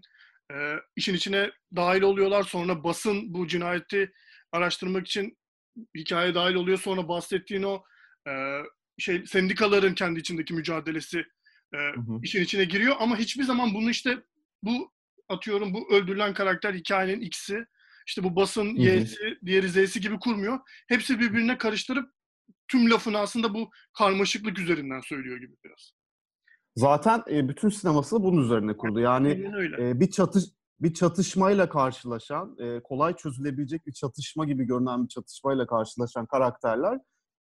[0.52, 2.42] e, işin içine dahil oluyorlar.
[2.42, 4.12] Sonra basın bu cinayeti
[4.52, 5.38] araştırmak için
[5.96, 6.78] hikaye dahil oluyor.
[6.78, 7.82] Sonra bahsettiğin o
[8.28, 8.32] e,
[8.98, 11.18] şey sendikaların kendi içindeki mücadelesi
[11.74, 12.20] e, Hı hı.
[12.22, 14.18] işin içine giriyor ama hiçbir zaman bunu işte
[14.62, 14.92] bu
[15.28, 17.66] atıyorum bu öldürülen karakter hikayenin X'i
[18.06, 18.64] işte bu basın.
[18.64, 20.58] Y'si, diğeri Z'si gibi kurmuyor.
[20.88, 22.10] Hepsi birbirine karıştırıp
[22.68, 25.92] tüm lafını aslında bu karmaşıklık üzerinden söylüyor gibi biraz.
[26.76, 29.00] Zaten e, bütün sineması bunun üzerine kurdu.
[29.00, 29.28] Yani
[29.78, 30.44] e, bir çatış
[30.80, 36.98] bir çatışmayla karşılaşan, e, kolay çözülebilecek bir çatışma gibi görünen bir çatışmayla karşılaşan karakterler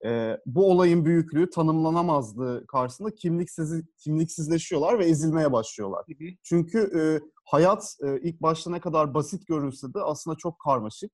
[0.05, 6.05] e, bu olayın büyüklüğü, tanımlanamazlığı karşısında kimliksiz kimliksizleşiyorlar ve ezilmeye başlıyorlar.
[6.07, 6.29] Hı hı.
[6.43, 7.01] Çünkü e,
[7.45, 11.11] hayat e, ilk başta ne kadar basit görünse de aslında çok karmaşık.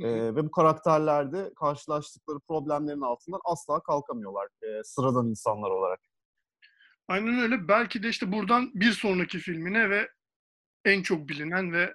[0.00, 0.10] Hı hı.
[0.10, 6.00] E, ve bu karakterler de karşılaştıkları problemlerin altından asla kalkamıyorlar e, sıradan insanlar olarak.
[7.08, 7.68] Aynen öyle.
[7.68, 10.08] Belki de işte buradan bir sonraki filmine ve
[10.84, 11.94] en çok bilinen ve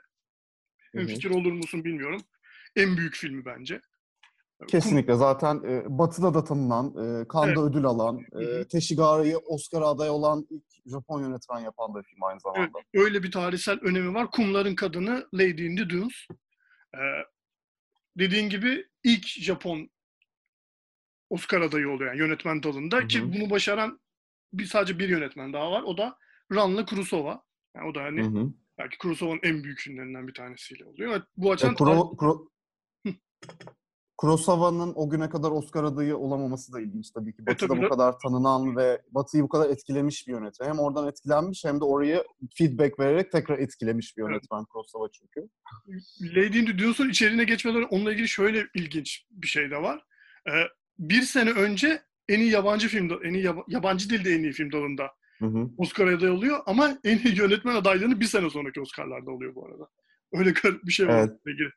[0.95, 1.08] Hı hı.
[1.08, 2.21] fikir olur musun bilmiyorum.
[2.75, 3.82] En büyük filmi bence.
[4.67, 7.72] Kesinlikle zaten e, Batı'da da tanınan, e, Cannes'da Evet.
[7.72, 8.67] ödül alan, e, hı.
[8.67, 12.62] Teşigara'yı Oscar'a aday olan ilk Japon yönetmen yapan da film aynı zamanda.
[12.76, 14.32] Evet, öyle bir tarihsel önemi var.
[14.32, 16.28] Kumların Kadını Lady in the Dunes.
[16.95, 17.00] Ee,
[18.17, 19.89] dediğin gibi ilk Japon
[21.30, 23.08] Oscar adayı oluyor yani yönetmen dalında Hı hı.
[23.08, 24.00] ki bunu başaran
[24.54, 25.84] bir sadece bir yönetmen daha var.
[25.84, 26.17] O da
[26.52, 27.43] Ranla Kurosawa.
[27.76, 28.54] Yani o da hani Hı hı.
[28.78, 31.12] belki Kurosawa'nın en büyük filmlerinden bir tanesiyle oluyor.
[31.12, 32.50] Evet, bu E, açıdan Kuro, Kuro,
[34.24, 37.46] Kurosawa'nın o güne kadar Oscar adayı olamaması da ilginç tabii ki.
[37.46, 40.68] Batı'da bu kadar tanınan ve Batı'yı bu kadar etkilemiş bir yönetmen.
[40.68, 42.24] Hem oradan etkilenmiş hem de orayı
[42.58, 44.32] feedback vererek tekrar etkilemiş bir Evet.
[44.32, 45.50] yönetmen Kurosawa çünkü.
[46.36, 50.04] Lady in the Dunes'un içeriğine geçmeden onunla ilgili şöyle ilginç bir şey de var.
[50.48, 50.52] Ee,
[51.00, 54.72] bir sene önce en iyi yabancı film, en iyi yaba- yabancı dilde en iyi film
[54.72, 55.70] dalında Hı hı.
[55.78, 59.88] Oscar adayı oluyor ama en iyi yönetmen adaylığını bir sene sonraki Oscar'larda oluyor bu arada.
[60.34, 61.40] Öyle garip bir şey var Evet.
[61.48, 61.70] ilgili.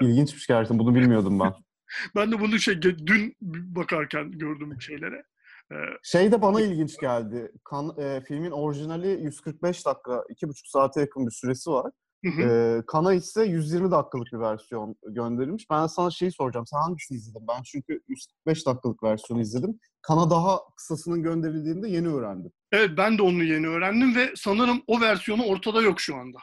[0.00, 0.78] İlginçmiş gerçekten.
[0.78, 1.52] Bunu bilmiyordum ben.
[2.16, 3.36] ben de bunu şey dün
[3.74, 5.24] bakarken gördüm şeylere.
[5.72, 7.52] Ee, Şey de bana ilginç geldi.
[7.64, 11.92] Kan, e, filmin orijinali 145 dakika, 2,5 saate yakın bir süresi var.
[12.24, 12.42] hı hı.
[12.42, 15.70] E, Kana ise 120 dakikalık bir versiyon gönderilmiş.
[15.70, 16.66] Ben sana şeyi soracağım.
[16.66, 17.48] Sen hangisini izledin?
[17.48, 19.78] Ben çünkü 145 dakikalık versiyonu izledim.
[20.02, 22.52] Kana daha kısasının gönderildiğini de yeni öğrendim.
[22.72, 26.38] Evet ben de onu yeni öğrendim ve sanırım o versiyonu ortada yok şu anda.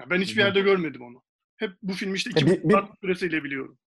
[0.00, 1.22] Ya ben hiçbir yerde görmedim onu.
[1.58, 3.78] Hep bu filmi işte E, iki bir- buçuk saat süresiyle biliyorum.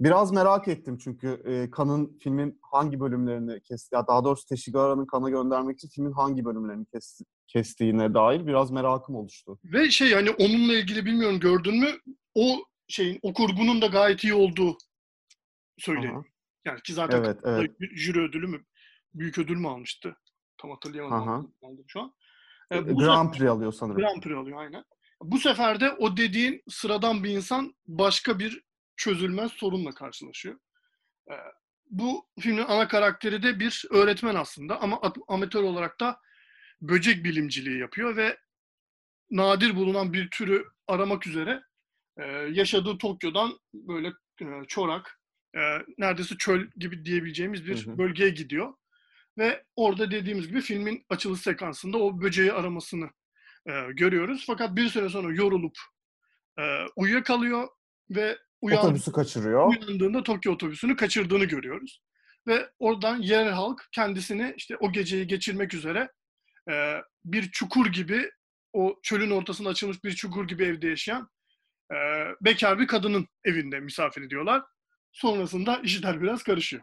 [0.00, 5.30] Biraz merak ettim çünkü e, Kan'ın filmin hangi bölümlerini kesti, ya daha doğrusu Teşigara'nın Kan'a
[5.30, 9.58] göndermek için filmin hangi bölümlerini kes, kestiğine dair biraz merakım oluştu.
[9.64, 11.88] Ve şey hani onunla ilgili bilmiyorum gördün mü?
[12.34, 14.76] O şeyin o kurgunun da gayet iyi olduğu
[15.78, 16.24] söyleniyor.
[16.64, 17.70] Yani ki zaten Evet, evet.
[17.94, 18.64] jüri ödülü mü?
[19.14, 20.16] Büyük ödül mü almıştı?
[20.58, 21.28] Tam hatırlayamadım.
[21.28, 22.12] Aklımda şu an.
[22.70, 23.96] E, Ee, bu Grand Prix alıyor sanırım.
[24.00, 24.84] Grand Prix alıyor aynen.
[25.22, 28.62] Bu sefer de o dediğin sıradan bir insan başka bir
[28.96, 30.58] çözülmez sorunla karşılaşıyor.
[31.30, 31.34] Ee,
[31.90, 36.20] bu filmin ana karakteri de bir öğretmen aslında ama at- amatör olarak da
[36.80, 38.38] böcek bilimciliği yapıyor ve
[39.30, 41.62] nadir bulunan bir türü aramak üzere
[42.18, 44.08] e, yaşadığı Tokyo'dan böyle
[44.40, 45.20] e, çorak,
[45.56, 45.60] e,
[45.98, 47.98] neredeyse çöl gibi diyebileceğimiz bir Hı hı.
[47.98, 48.74] bölgeye gidiyor.
[49.38, 53.10] Ve orada dediğimiz gibi filmin açılış sekansında o böceği aramasını
[53.66, 54.44] e, görüyoruz.
[54.46, 55.76] Fakat bir süre sonra yorulup
[56.58, 56.62] e,
[56.96, 57.68] uyuyakalıyor
[58.10, 59.68] ve uyan, Otobüsü kaçırıyor.
[59.68, 62.02] uyandığında Tokyo otobüsünü kaçırdığını görüyoruz.
[62.46, 66.12] Ve oradan yerel halk kendisini işte o geceyi geçirmek üzere
[66.70, 68.30] e, bir çukur gibi
[68.72, 71.28] o çölün ortasında açılmış bir çukur gibi evde yaşayan
[71.92, 71.96] e,
[72.40, 74.62] bekar bir kadının evinde misafir ediyorlar.
[75.12, 76.82] Sonrasında işler biraz karışıyor.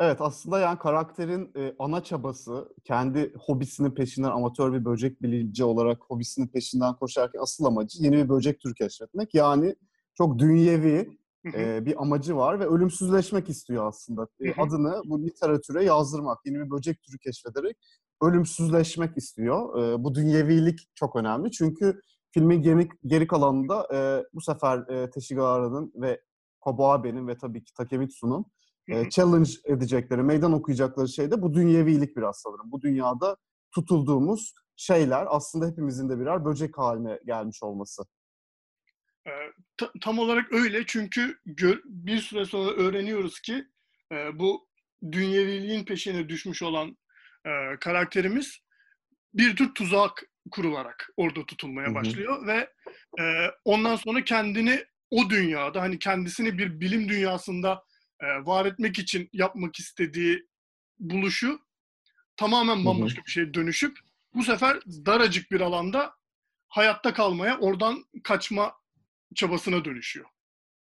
[0.00, 6.02] Evet aslında yani karakterin e, ana çabası kendi hobisinin peşinden amatör bir böcek bilimci olarak
[6.08, 9.34] hobisinin peşinden koşarken asıl amacı yeni bir böcek türü keşfetmek.
[9.34, 9.76] Yani
[10.14, 11.18] çok dünyevi
[11.54, 14.28] e, bir amacı var ve ölümsüzleşmek istiyor aslında.
[14.40, 17.76] E, adını bu literatüre yazdırmak, yeni bir böcek türü keşfederek
[18.22, 19.82] ölümsüzleşmek istiyor.
[19.82, 25.92] E, bu dünyevilik çok önemli çünkü filmin geri, geri kalanında e, bu sefer e, Teshigara'nın
[25.94, 26.20] ve
[26.60, 28.46] Kobayabe'nin ve tabii ki Takemitsu'nun.
[28.88, 32.72] E, challenge edecekleri, meydan okuyacakları şey de bu dünyevilik biraz sanırım.
[32.72, 33.36] Bu dünyada
[33.74, 38.02] tutulduğumuz şeyler aslında hepimizin de birer böcek haline gelmiş olması.
[39.26, 39.30] E,
[39.76, 43.64] ta- tam olarak öyle çünkü gö- bir süre sonra öğreniyoruz ki
[44.12, 44.68] e, bu
[45.12, 46.96] dünyeviliğin peşine düşmüş olan
[47.46, 48.58] e, karakterimiz
[49.34, 51.94] bir tür tuzak kurularak orada tutulmaya Hı hı.
[51.94, 52.70] başlıyor ve
[53.20, 53.24] e,
[53.64, 57.84] ondan sonra kendini o dünyada hani kendisini bir bilim dünyasında
[58.20, 60.48] e, var etmek için yapmak istediği
[60.98, 61.60] buluşu
[62.36, 62.84] tamamen hı.
[62.84, 63.98] bambaşka bir şeye dönüşüp
[64.34, 66.14] bu sefer daracık bir alanda
[66.68, 68.72] hayatta kalmaya, oradan kaçma
[69.34, 70.26] çabasına dönüşüyor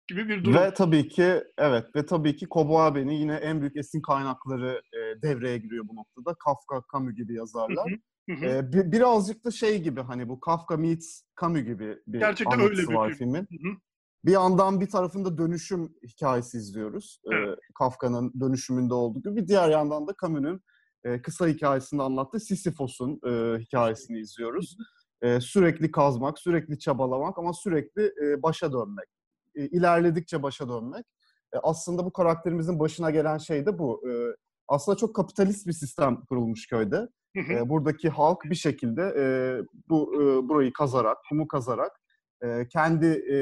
[0.09, 0.61] gibi bir durum.
[0.61, 5.23] Ve tabii ki evet ve tabii ki Kobo Abe'nin yine en büyük esin kaynakları e,
[5.23, 6.35] devreye giriyor bu noktada.
[6.35, 7.93] Kafka, Camus gibi yazarlar.
[8.29, 8.45] Hı hı.
[8.47, 12.83] E, bi- birazcık da şey gibi hani bu Kafka meets Camus gibi bir Gerçekten öyle
[12.83, 13.19] bir var film.
[13.19, 13.41] filmin.
[13.41, 13.77] Hı hı.
[14.25, 17.21] Bir yandan bir tarafında dönüşüm hikayesi izliyoruz.
[17.33, 17.59] E, Evet.
[17.79, 19.37] Kafka'nın dönüşümünde olduğu gibi.
[19.37, 20.61] Bir diğer yandan da Camus'un
[21.05, 24.77] e, kısa hikayesinde anlattığı Sisyphos'un e, hikayesini izliyoruz.
[25.23, 29.09] E, sürekli kazmak, sürekli çabalamak ama sürekli e, başa dönmek.
[29.55, 31.07] E, ilerledikçe başa dönmek.
[31.53, 34.09] E, aslında bu karakterimizin başına gelen şey de bu.
[34.11, 34.13] E,
[34.69, 37.09] aslında çok kapitalist bir sistem kurulmuş köyde.
[37.37, 39.25] E, buradaki halk bir şekilde e,
[39.89, 41.93] bu e, burayı kazarak, kumu kazarak
[42.43, 43.37] e, kendi e,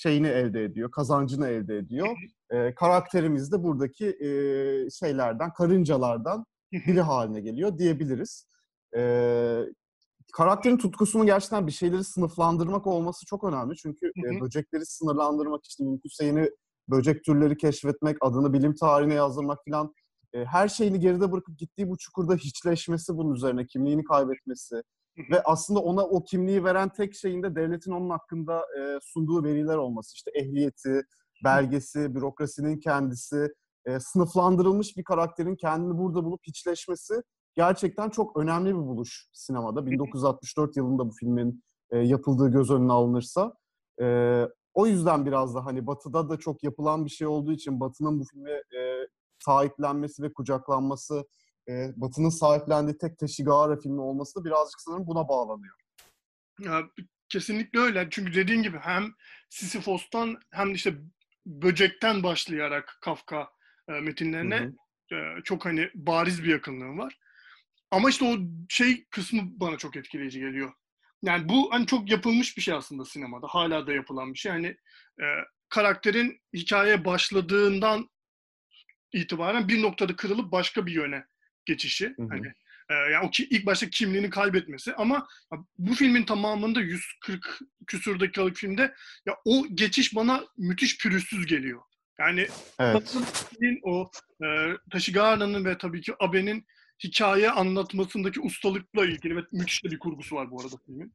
[0.00, 2.08] şeyini elde ediyor, kazancını elde ediyor.
[2.50, 4.30] E, karakterimiz de buradaki e,
[4.90, 8.46] şeylerden, karıncalardan biri haline geliyor diyebiliriz.
[8.96, 9.02] E,
[10.32, 13.76] karakterin tutkusunun gerçekten bir şeyleri sınıflandırmak olması çok önemli.
[13.76, 16.50] Çünkü e, böcekleri sınırlandırmak, işte mümkünse yeni
[16.88, 19.94] böcek türleri keşfetmek, adını bilim tarihine yazdırmak falan
[20.32, 24.82] e, her şeyini geride bırakıp gittiği bu çukurda hiçleşmesi bunun üzerine, kimliğini kaybetmesi.
[25.30, 29.76] Ve aslında ona o kimliği veren tek şeyin de devletin onun hakkında e, sunduğu veriler
[29.76, 30.14] olması.
[30.14, 31.02] İşte ehliyeti,
[31.44, 33.48] belgesi, bürokrasinin kendisi,
[33.84, 37.22] e, sınıflandırılmış bir karakterin kendini burada bulup hiçleşmesi
[37.54, 39.86] gerçekten çok önemli bir buluş sinemada.
[39.86, 43.54] 1964 yılında bu filmin e, yapıldığı göz önüne alınırsa.
[44.00, 44.44] E,
[44.74, 48.24] o yüzden biraz da hani Batı'da da çok yapılan bir şey olduğu için Batı'nın bu
[48.24, 49.06] filme e,
[49.38, 51.24] sahiplenmesi ve kucaklanması,
[51.68, 55.74] e, Batı'nın sahiplendiği tek Teşigahara filmi olması da birazcık sanırım buna bağlanıyor.
[56.60, 56.82] Ya,
[57.28, 58.08] kesinlikle öyle.
[58.10, 59.14] Çünkü dediğin gibi hem
[59.50, 60.94] Sisyphos'tan hem de işte
[61.46, 63.50] böcekten başlayarak Kafka
[63.88, 65.16] e, metinlerine Hı hı.
[65.16, 67.18] e, çok hani bariz bir yakınlığım var.
[67.90, 68.36] Ama işte o
[68.68, 70.72] şey kısmı bana çok etkileyici geliyor.
[71.22, 73.46] Yani bu hani çok yapılmış bir şey aslında sinemada.
[73.46, 74.52] Hala da yapılan bir şey.
[74.52, 74.66] Hani
[75.20, 75.26] e,
[75.68, 78.08] karakterin hikaye başladığından
[79.12, 81.24] itibaren bir noktada kırılıp başka bir yöne
[81.70, 82.14] geçişi.
[82.16, 82.28] Hı hı.
[82.28, 82.52] Hani
[82.90, 85.28] e, yani o ki, ilk başta kimliğini kaybetmesi ama
[85.78, 88.94] bu filmin tamamında 140 küsur dakikalık filmde
[89.26, 91.80] ya o geçiş bana müthiş pürüzsüz geliyor.
[92.18, 92.48] Yani
[92.80, 93.16] Evet.
[93.82, 94.10] o
[94.44, 94.46] e,
[94.92, 96.66] Tashigara'nın ve tabii ki Abe'nin
[97.04, 101.14] hikaye anlatmasındaki ustalıkla ilgili ve müthiş bir kurgusu var bu arada filmin.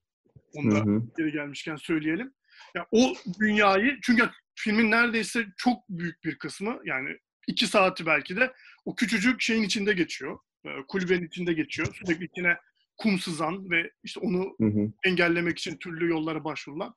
[0.53, 1.03] Onu da Hı hı.
[1.17, 2.33] geri gelmişken söyleyelim.
[2.75, 8.53] Ya o dünyayı çünkü filmin neredeyse çok büyük bir kısmı yani iki saati belki de
[8.85, 10.39] o küçücük şeyin içinde geçiyor.
[10.65, 11.95] E, kulübenin içinde geçiyor.
[11.95, 12.57] Sürekli içine
[12.97, 14.91] kum sızan ve işte onu Hı hı.
[15.05, 16.95] engellemek için türlü yollara başvurulan.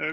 [0.00, 0.04] e,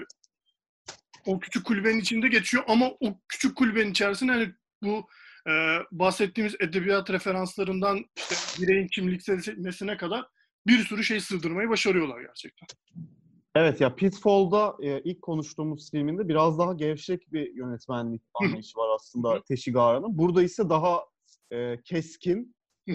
[1.26, 5.08] o küçük kulübenin içinde geçiyor ama o küçük kulübenin içerisinde hani bu
[5.46, 5.52] e,
[5.92, 10.24] bahsettiğimiz edebiyat referanslarından işte bireyin kimlikselmesine kadar
[10.66, 12.66] bir sürü şey sığdırmayı başarıyorlar gerçekten.
[13.54, 19.42] Evet ya Pitfall'da e, ilk konuştuğumuz filminde biraz daha gevşek bir yönetmenlik anlayışı var aslında.
[19.42, 20.18] Teşigara'nın.
[20.18, 21.00] Burada ise daha
[21.52, 22.54] e, keskin,
[22.88, 22.94] e,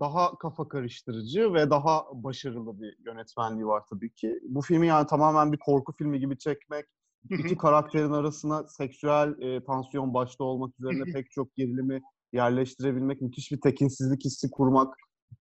[0.00, 4.40] daha kafa karıştırıcı ve daha başarılı bir yönetmenliği var tabii ki.
[4.48, 6.86] Bu filmi yani tamamen bir korku filmi gibi çekmek,
[7.30, 11.12] iki karakterin arasına seksüel e, tansiyon başta olmak hı.
[11.12, 14.94] pek çok gerilimi yerleştirebilmek, müthiş bir tekinsizlik hissi kurmak,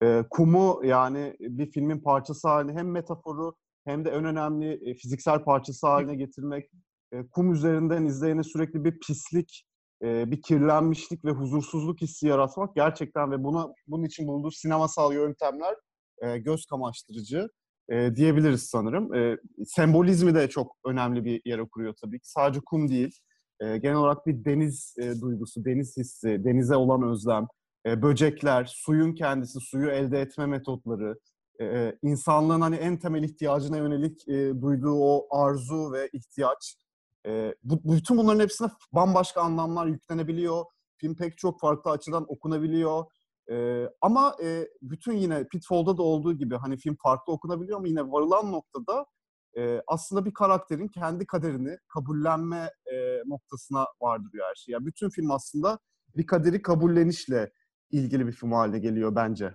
[0.03, 3.55] e, kumu yani bir filmin parçası haline hem metaforu
[3.88, 6.70] hem de en önemli e, fiziksel parçası haline getirmek,
[7.12, 9.64] e, kum üzerinden izleyene sürekli bir pislik,
[10.03, 15.74] e, bir kirlenmişlik ve huzursuzluk hissi yaratmak gerçekten ve buna bunun için bulunduğu sinemasal yöntemler
[16.38, 17.48] göz kamaştırıcı
[17.90, 19.38] diyebiliriz sanırım.
[19.66, 22.31] Sembolizmi de çok önemli bir yere kuruyor tabii ki.
[22.31, 23.18] Sadece kum değil,
[23.61, 27.46] genel olarak bir deniz duygusu, deniz hissi, denize olan özlem,
[27.87, 31.18] böcekler, suyun kendisi, suyu elde etme metotları,
[31.61, 36.77] e, insanlığın hani en temel ihtiyacına yönelik e, duyduğu o arzu ve ihtiyaç.
[37.27, 40.64] E, bu, bütün bunların hepsine bambaşka anlamlar yüklenebiliyor.
[40.97, 43.05] Film pek çok farklı açıdan okunabiliyor.
[43.51, 48.03] E, ama e, bütün yine Pitfall'da da olduğu gibi hani film farklı okunabiliyor ama yine
[48.12, 49.07] varılan noktada
[49.59, 54.73] e, aslında bir karakterin kendi kaderini kabullenme e, noktasına vardırıyor her şey.
[54.73, 55.79] Yani bütün film aslında
[56.16, 57.53] bir kaderi kabullenişle
[57.90, 59.55] ilgili bir film haline geliyor bence.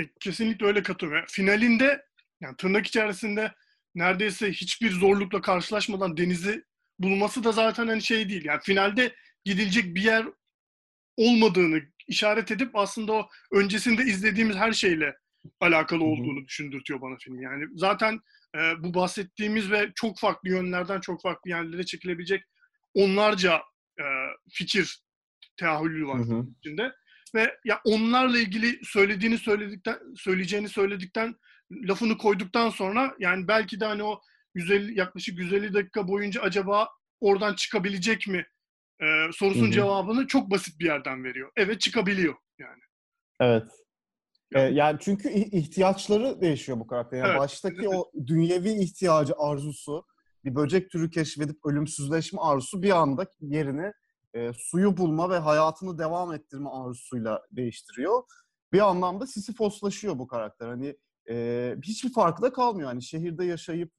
[0.00, 1.18] E, kesinlikle öyle katılıyorum.
[1.18, 2.06] Yani finalinde
[2.40, 3.54] yani tırnak içerisinde
[3.94, 6.64] neredeyse hiçbir zorlukla karşılaşmadan denizi
[6.98, 8.44] bulması da zaten hani şey değil.
[8.44, 10.26] Yani finalde gidilecek bir yer
[11.16, 15.16] olmadığını işaret edip aslında o öncesinde izlediğimiz her şeyle
[15.60, 17.42] alakalı olduğunu düşündürtüyor bana film.
[17.42, 18.20] Yani zaten
[18.56, 22.44] e, bu bahsettiğimiz ve çok farklı yönlerden çok farklı yerlere çekilebilecek
[22.94, 23.62] onlarca
[23.98, 24.04] e,
[24.50, 25.02] fikir
[25.56, 26.46] teahhülü var Hı hı.
[26.58, 26.92] içinde.
[27.34, 31.34] Ve ya onlarla ilgili söylediğini söyledikten söyleyeceğini söyledikten
[31.72, 34.20] lafını koyduktan sonra yani belki de hani o
[34.54, 36.88] 150 yaklaşık 150 dakika boyunca acaba
[37.20, 38.46] oradan çıkabilecek mi
[39.00, 39.72] e, sorusunun Hı hı.
[39.72, 41.50] cevabını çok basit bir yerden veriyor.
[41.56, 42.82] Evet çıkabiliyor yani.
[43.40, 43.70] Evet.
[44.54, 47.18] Ee, yani çünkü ihtiyaçları değişiyor bu karakter.
[47.18, 50.06] Yani Evet, baştaki o dünyevi ihtiyacı, arzusu,
[50.44, 53.92] bir böcek türü keşfedip ölümsüzleşme arzusu bir anda yerini
[54.34, 58.22] e, suyu bulma ve hayatını devam ettirme arzusuyla değiştiriyor.
[58.72, 60.68] Bir anlamda Sisyphoslaşıyor bu karakter.
[60.68, 60.96] Hani
[61.30, 62.88] e, hiçbir farkı da kalmıyor.
[62.88, 63.92] Hani şehirde yaşayıp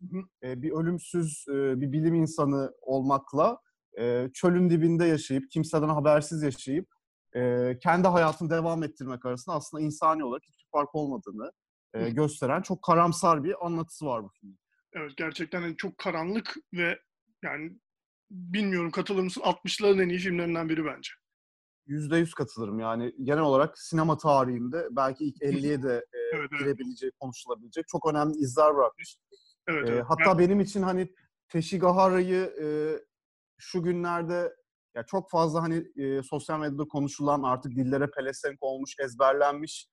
[0.43, 3.59] e, bir ölümsüz e, bir bilim insanı olmakla
[3.99, 6.87] e, çölün dibinde yaşayıp, kimseden habersiz yaşayıp
[7.35, 11.51] e, kendi hayatını devam ettirmek arasında aslında insani olarak hiçbir fark olmadığını
[11.93, 14.59] e, gösteren çok karamsar bir anlatısı var bu filmin.
[14.93, 16.99] Evet gerçekten hani çok karanlık ve
[17.43, 17.79] yani
[18.31, 21.09] bilmiyorum katılır mısın 60'ların en iyi filmlerinden biri bence.
[21.85, 26.59] Yüzde yüz katılırım yani genel olarak sinema tarihinde belki ilk 50'ye de e, Evet evet.
[26.59, 29.17] girebilecek, konuşulabilecek çok önemli izler bırakmış.
[29.67, 30.03] evet, E, evet.
[30.07, 31.13] hatta benim için hani
[31.49, 32.65] Teshigahara'yı e,
[33.57, 34.55] şu günlerde
[34.95, 39.87] ya çok fazla hani e, sosyal medyada konuşulan artık dillere pelesenk olmuş, ezberlenmiş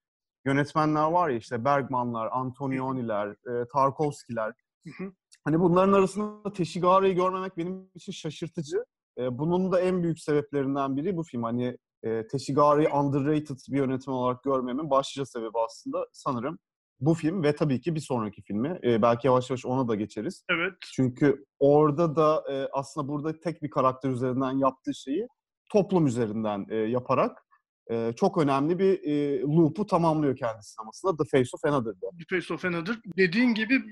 [0.46, 4.52] yönetmenler var ya işte Bergmanlar, Antonioni'ler, e, Tarkovski'ler.
[4.86, 5.12] Hı hı.
[5.44, 8.84] Hani bunların arasında Teshigahara'yı görmemek benim için şaşırtıcı.
[9.18, 11.42] E, bunun da en büyük sebeplerinden biri bu film.
[11.42, 16.58] Hani e, Teshigahara'yı underrated bir yönetmen olarak görmemin başlıca sebebi aslında sanırım
[17.00, 18.80] bu film ve tabii ki bir sonraki filmi.
[18.84, 20.44] E, belki yavaş yavaş ona da geçeriz.
[20.50, 20.72] Evet.
[20.94, 25.28] Çünkü orada da e, aslında burada tek bir karakter üzerinden yaptığı şeyi
[25.72, 27.44] toplum üzerinden e, yaparak
[27.90, 32.06] e, çok önemli bir e, loop'u tamamlıyor kendi sinemasında The Face of Another'da.
[32.18, 32.96] The Face of Another.
[33.16, 33.82] Dediğin gibi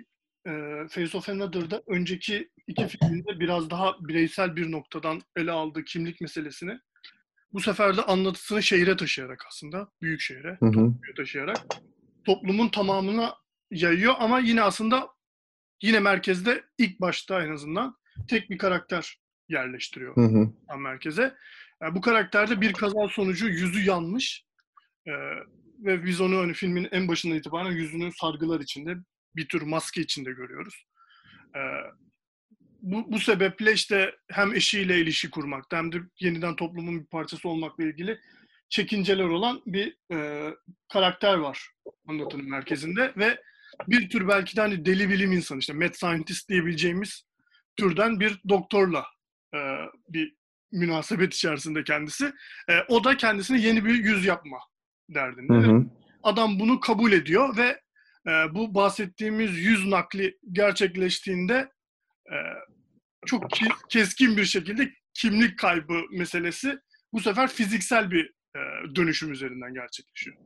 [0.46, 0.52] e,
[0.88, 6.78] Face of Another'da önceki iki filminde biraz daha bireysel bir noktadan ele aldığı kimlik meselesini
[7.52, 10.58] bu sefer de anlatısını şehire taşıyarak aslında, büyük şehre
[11.16, 11.66] taşıyarak
[12.24, 13.34] toplumun tamamına
[13.70, 15.08] yayıyor ama yine aslında
[15.82, 17.96] yine merkezde ilk başta en azından
[18.28, 20.14] tek bir karakter yerleştiriyor
[20.68, 21.34] tam merkeze.
[21.82, 24.46] Yani bu karakterde bir kaza sonucu yüzü yanmış
[25.06, 25.12] Ee,
[25.78, 28.96] ve biz onu hani filmin en başından itibaren yüzünü sargılar içinde
[29.36, 30.86] bir tür maske içinde görüyoruz.
[31.56, 31.60] Ee,
[32.82, 37.84] bu, bu sebeple işte hem eşiyle ilişki kurmakta hem de yeniden toplumun bir parçası olmakla
[37.84, 38.18] ilgili
[38.68, 40.50] çekinceler olan bir e,
[40.92, 41.70] karakter var
[42.08, 43.40] anlatının merkezinde ve
[43.88, 47.26] bir tür belki de hani deli bilim insanı işte mad scientist diyebileceğimiz
[47.76, 49.04] türden bir doktorla
[49.54, 49.58] e,
[50.08, 50.34] bir
[50.72, 52.32] münasebet içerisinde kendisi.
[52.68, 54.58] E, o da kendisine yeni bir yüz yapma
[55.08, 55.52] derdinde.
[55.52, 55.86] Ve
[56.22, 57.85] Adam bunu kabul ediyor ve e,
[58.54, 61.54] bu bahsettiğimiz yüz nakli gerçekleştiğinde
[62.32, 62.36] e,
[63.26, 66.78] çok ki- keskin bir şekilde kimlik kaybı meselesi
[67.12, 68.60] bu sefer fiziksel bir e,
[68.94, 70.36] dönüşüm üzerinden gerçekleşiyor.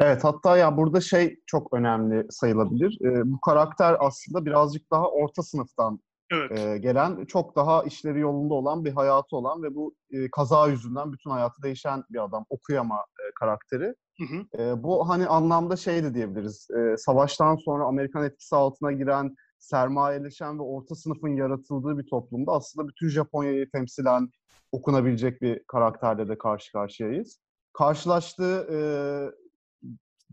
[0.00, 2.98] Evet hatta ya burada şey çok önemli sayılabilir.
[3.04, 6.58] E, bu karakter aslında birazcık daha orta sınıftan Evet.
[6.58, 11.12] e, gelen, çok daha işleri yolunda olan bir hayatı olan ve bu e, kaza yüzünden
[11.12, 12.44] bütün hayatı değişen bir adam.
[12.50, 13.94] Okuyama e, karakteri.
[14.18, 14.62] Hı hı.
[14.62, 16.68] E, bu hani anlamda şey de diyebiliriz.
[16.70, 22.88] E, savaştan sonra Amerikan etkisi altına giren, sermayeleşen ve orta sınıfın yaratıldığı bir toplumda aslında
[22.88, 24.28] bütün Japonya'yı temsilen
[24.72, 27.40] okunabilecek bir karakterle de karşı karşıyayız.
[27.72, 28.78] Karşılaştığı e,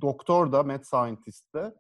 [0.02, 1.74] doktor da, Mad Scientist de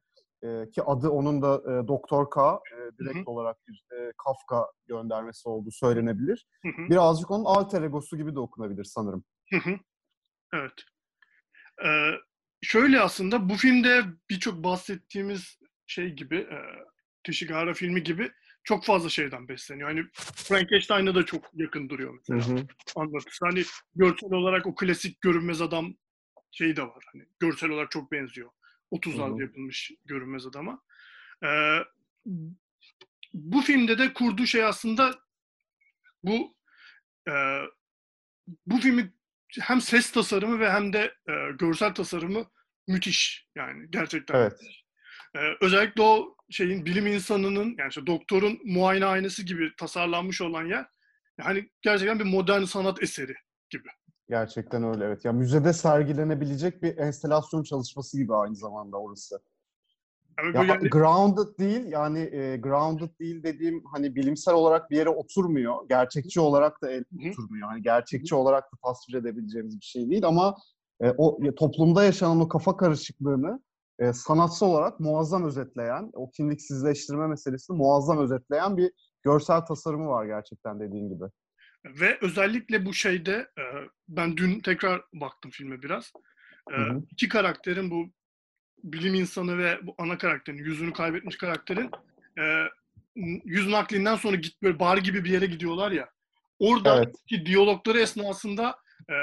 [0.43, 3.29] e, ki adı onun da e, Doktor K, e, direkt Hı hı.
[3.31, 6.47] olarak bir e, Kafka göndermesi olduğu söylenebilir.
[6.61, 6.89] Hı hı.
[6.89, 9.23] Birazcık onun alter egosu gibi de okunabilir sanırım.
[9.49, 9.79] Hı hı.
[10.53, 10.73] Evet.
[11.85, 12.11] Ee,
[12.61, 16.57] şöyle aslında bu filmde birçok bahsettiğimiz şey gibi e,
[17.23, 18.31] Teshigahara filmi gibi
[18.63, 19.89] çok fazla şeyden besleniyor.
[19.89, 20.03] Hani
[20.35, 23.45] Frankenstein'a da çok yakın duruyor mesela anlatısı.
[23.45, 23.63] Hani
[23.95, 25.93] görsel olarak o klasik görünmez adam
[26.51, 27.05] şeyi de var.
[27.13, 28.49] Hani görsel olarak çok benziyor.
[28.93, 29.41] 30'larda Hı hı.
[29.41, 30.81] yapılmış görünmez adama.
[31.43, 31.79] Ee,
[33.33, 35.19] bu filmde de kurduğu şey aslında
[36.23, 36.55] bu
[37.27, 37.33] e,
[38.65, 39.13] bu filmi
[39.61, 42.51] hem ses tasarımı ve hem de e, görsel tasarımı
[42.87, 44.35] müthiş yani gerçekten.
[44.35, 44.59] Evet.
[45.35, 50.85] Ee, özellikle o şeyin bilim insanının yani işte doktorun muayenehanesi gibi tasarlanmış olan yer
[51.39, 53.35] yani gerçekten bir modern sanat eseri.
[54.33, 55.25] Gerçekten öyle evet.
[55.25, 59.39] Ya müzede sergilenebilecek bir enstelasyon çalışması gibi aynı zamanda orası.
[60.37, 65.09] Yani Ya yani- grounded değil yani e, grounded değil dediğim hani bilimsel olarak bir yere
[65.09, 65.75] oturmuyor.
[65.89, 67.67] Gerçekçi olarak da el oturmuyor.
[67.67, 70.55] Hani gerçekçi olarak da tasvir edebileceğimiz bir şey değil ama
[71.01, 73.59] e, o ya, toplumda yaşanan o kafa karışıklığını
[73.99, 78.91] e, sanatsal olarak muazzam özetleyen, o kimliksizleştirme meselesini muazzam özetleyen bir
[79.23, 81.23] görsel tasarımı var gerçekten dediğin gibi.
[81.85, 83.63] Ve özellikle bu şeyde e,
[84.07, 86.13] ben dün tekrar baktım filme biraz.
[86.71, 87.01] E, Hı hı.
[87.11, 88.11] iki karakterin bu
[88.83, 91.89] bilim insanı ve bu ana karakterin yüzünü kaybetmiş karakterin
[92.39, 92.43] e,
[93.45, 96.09] yüz naklinden sonra git böyle bar gibi bir yere gidiyorlar ya.
[96.59, 97.45] Oradaki Evet.
[97.45, 98.77] diyalogları esnasında
[99.09, 99.13] e,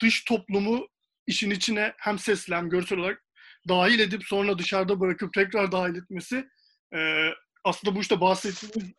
[0.00, 0.88] dış toplumu
[1.26, 3.24] işin içine hem sesle hem görsel olarak
[3.68, 6.48] dahil edip sonra dışarıda bırakıp tekrar dahil etmesi
[6.94, 7.30] e,
[7.64, 8.92] aslında bu işte bahsettiğimiz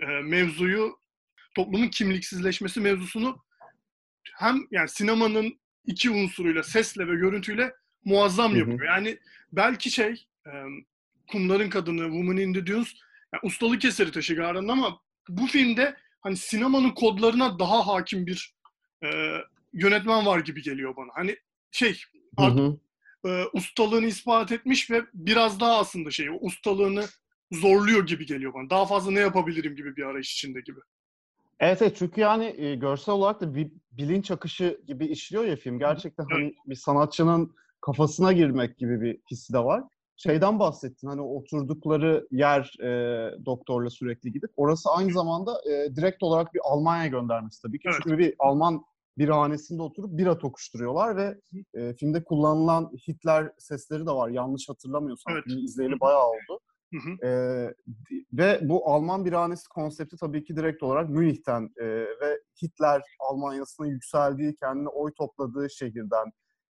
[0.00, 0.96] e, mevzuyu
[1.54, 3.44] toplumun kimliksizleşmesi mevzusunu
[4.34, 7.74] hem yani sinemanın iki unsuruyla sesle ve görüntüyle
[8.04, 8.58] muazzam Hı hı.
[8.58, 8.84] yapıyor.
[8.84, 9.18] Yani
[9.52, 10.52] belki şey e,
[11.30, 12.94] Kumların Kadını, Woman in the Dunes
[13.32, 18.54] yani ustalık eseri Teşigara'nın ama bu filmde hani sinemanın kodlarına daha hakim bir
[19.04, 19.08] e,
[19.72, 21.10] yönetmen var gibi geliyor bana.
[21.14, 21.36] Hani
[21.70, 22.80] şey Hı artık
[23.24, 23.28] hı.
[23.28, 27.04] e, ustalığını ispat etmiş ve biraz daha aslında şey ustalığını
[27.52, 28.70] zorluyor gibi geliyor bana.
[28.70, 30.80] Daha fazla ne yapabilirim gibi bir arayış içinde gibi.
[31.60, 35.78] Evet, evet çünkü yani e, görsel olarak da bir bilinç akışı gibi işliyor ya film.
[35.78, 39.84] Gerçekten hani bir sanatçının kafasına girmek gibi bir hissi de var.
[40.16, 42.88] Şeyden bahsettin hani oturdukları yer e,
[43.46, 44.50] doktorla sürekli gidip.
[44.56, 47.88] Orası aynı zamanda e, direkt olarak bir Almanya göndermesi tabii ki.
[47.88, 48.00] Evet.
[48.02, 48.84] Çünkü bir Alman
[49.18, 51.40] birhanesinde oturup bira tokuşturuyorlar ve
[51.74, 54.28] e, filmde kullanılan Hitler sesleri de var.
[54.28, 55.34] Yanlış hatırlamıyorsam.
[55.34, 55.44] Evet.
[55.44, 56.60] Filmi izleyeli bayağı oldu.
[56.94, 57.74] Hı hı.
[58.10, 63.86] Di- ve bu Alman birhanesi konsepti tabii ki direkt olarak Münih'ten e, ve Hitler Almanya'sına
[63.86, 66.32] yükseldiği, kendine oy topladığı şehirden,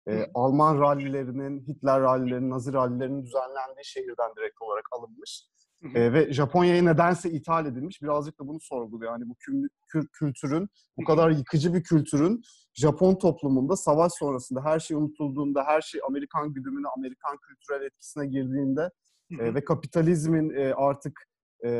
[0.08, 0.30] e.
[0.34, 5.46] Alman rallilerinin, Hitler rallilerinin, Nazi rallilerinin düzenlendiği şehirden direkt olarak alınmış.
[5.82, 5.98] Hı hı.
[5.98, 8.02] E, ve Japonya'ya nedense ithal edilmiş.
[8.02, 9.12] Birazcık da bunu sorguluyor.
[9.12, 12.42] Yani bu kül- kül- kültürün, bu kadar yıkıcı bir kültürün
[12.74, 18.90] Japon toplumunda savaş sonrasında her şey unutulduğunda, her şey Amerikan güdümüne, Amerikan kültürel etkisine girdiğinde
[19.30, 21.26] e, ve kapitalizmin e, artık
[21.64, 21.70] e,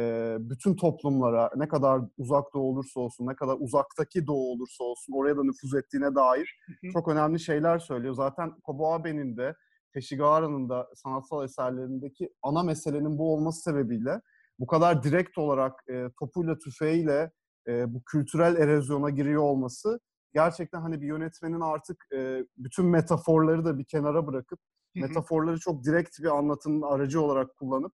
[0.41, 5.37] bütün toplumlara ne kadar uzak doğu olursa olsun, ne kadar uzaktaki doğu olursa olsun oraya
[5.37, 6.57] da nüfuz ettiğine dair
[6.93, 8.15] çok önemli şeyler söylüyor.
[8.15, 9.55] Zaten Kobo Abe'nin de
[9.95, 14.21] Teşigara'nın da sanatsal eserlerindeki ana meselenin bu olması sebebiyle
[14.59, 17.31] bu kadar direkt olarak e, topuyla tüfeğiyle
[17.69, 20.01] e, bu kültürel erozyona giriyor olması
[20.35, 24.61] gerçekten hani bir yönetmenin artık e, bütün metaforları da bir kenara bırakıp.
[25.01, 27.93] Metaforları çok direkt bir anlatının aracı olarak kullanıp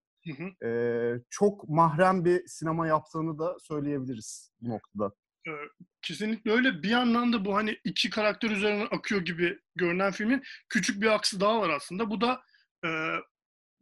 [0.65, 0.69] e,
[1.31, 5.13] çok mahrem bir sinema yaptığını da söyleyebiliriz bu noktada.
[6.03, 6.83] Kesinlikle öyle.
[6.83, 11.41] Bir yandan da bu hani iki karakter üzerinden akıyor gibi görünen filmin küçük bir aksı
[11.41, 12.11] daha var aslında.
[12.11, 12.41] Bu da
[12.85, 12.89] e,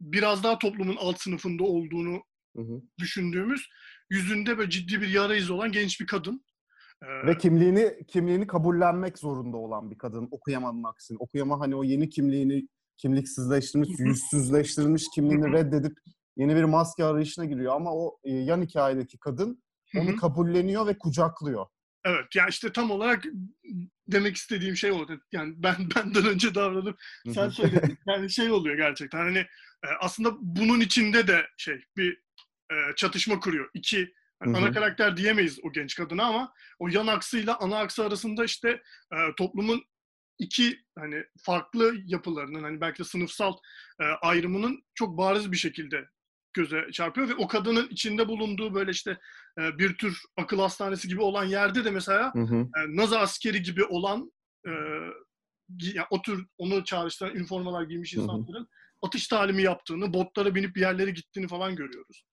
[0.01, 2.23] biraz daha toplumun alt sınıfında olduğunu
[2.55, 2.81] Hı hı.
[2.99, 3.69] düşündüğümüz
[4.09, 6.45] yüzünde böyle ciddi bir yara izi olan genç bir kadın.
[7.03, 11.17] E, Ve kimliğini kimliğini kabullenmek zorunda olan bir kadın Okuyaman'ın aksine.
[11.17, 12.67] Okuyama hani o yeni kimliğini
[13.01, 15.97] kimliksizleştirilmiş, yüzsüzleştirilmiş kimliğini reddedip
[16.37, 19.63] yeni bir maske arayışına giriyor ama o e, yan hikayedeki kadın
[19.95, 21.65] onu kabulleniyor ve kucaklıyor.
[22.05, 23.23] Evet yani işte tam olarak
[24.07, 25.21] demek istediğim şey oldu.
[25.31, 26.99] Yani ben benden önce davranıp
[27.33, 27.97] sen söyledin.
[28.07, 29.37] Yani şey oluyor gerçekten hani
[29.83, 32.13] e, aslında bunun içinde de şey bir
[32.71, 33.69] e, çatışma kuruyor.
[33.73, 38.45] İki Hı ana karakter diyemeyiz o genç kadına ama o yan aksıyla ana aksı arasında
[38.45, 38.81] işte
[39.37, 39.83] toplumun
[40.41, 43.53] iki hani farklı yapılarının hani belki de sınıfsal
[44.01, 46.05] e, ayrımının çok bariz bir şekilde
[46.53, 49.19] göze çarpıyor ve o kadının içinde bulunduğu böyle işte
[49.59, 52.55] e, bir tür akıl hastanesi gibi olan yerde de mesela Hı hı.
[52.55, 54.31] e, Nazi askeri gibi olan
[54.67, 54.71] e,
[55.77, 58.21] gi- ya o tür onu çağrıştıran üniformalar giymiş Hı hı.
[58.23, 58.67] insanların
[59.01, 62.25] atış talimi yaptığını, botlara binip bir yerlere gittiğini falan görüyoruz.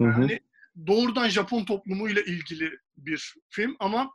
[0.00, 0.20] Hı hı.
[0.20, 0.40] Yani
[0.86, 4.10] doğrudan Japon toplumuyla ilgili bir film ama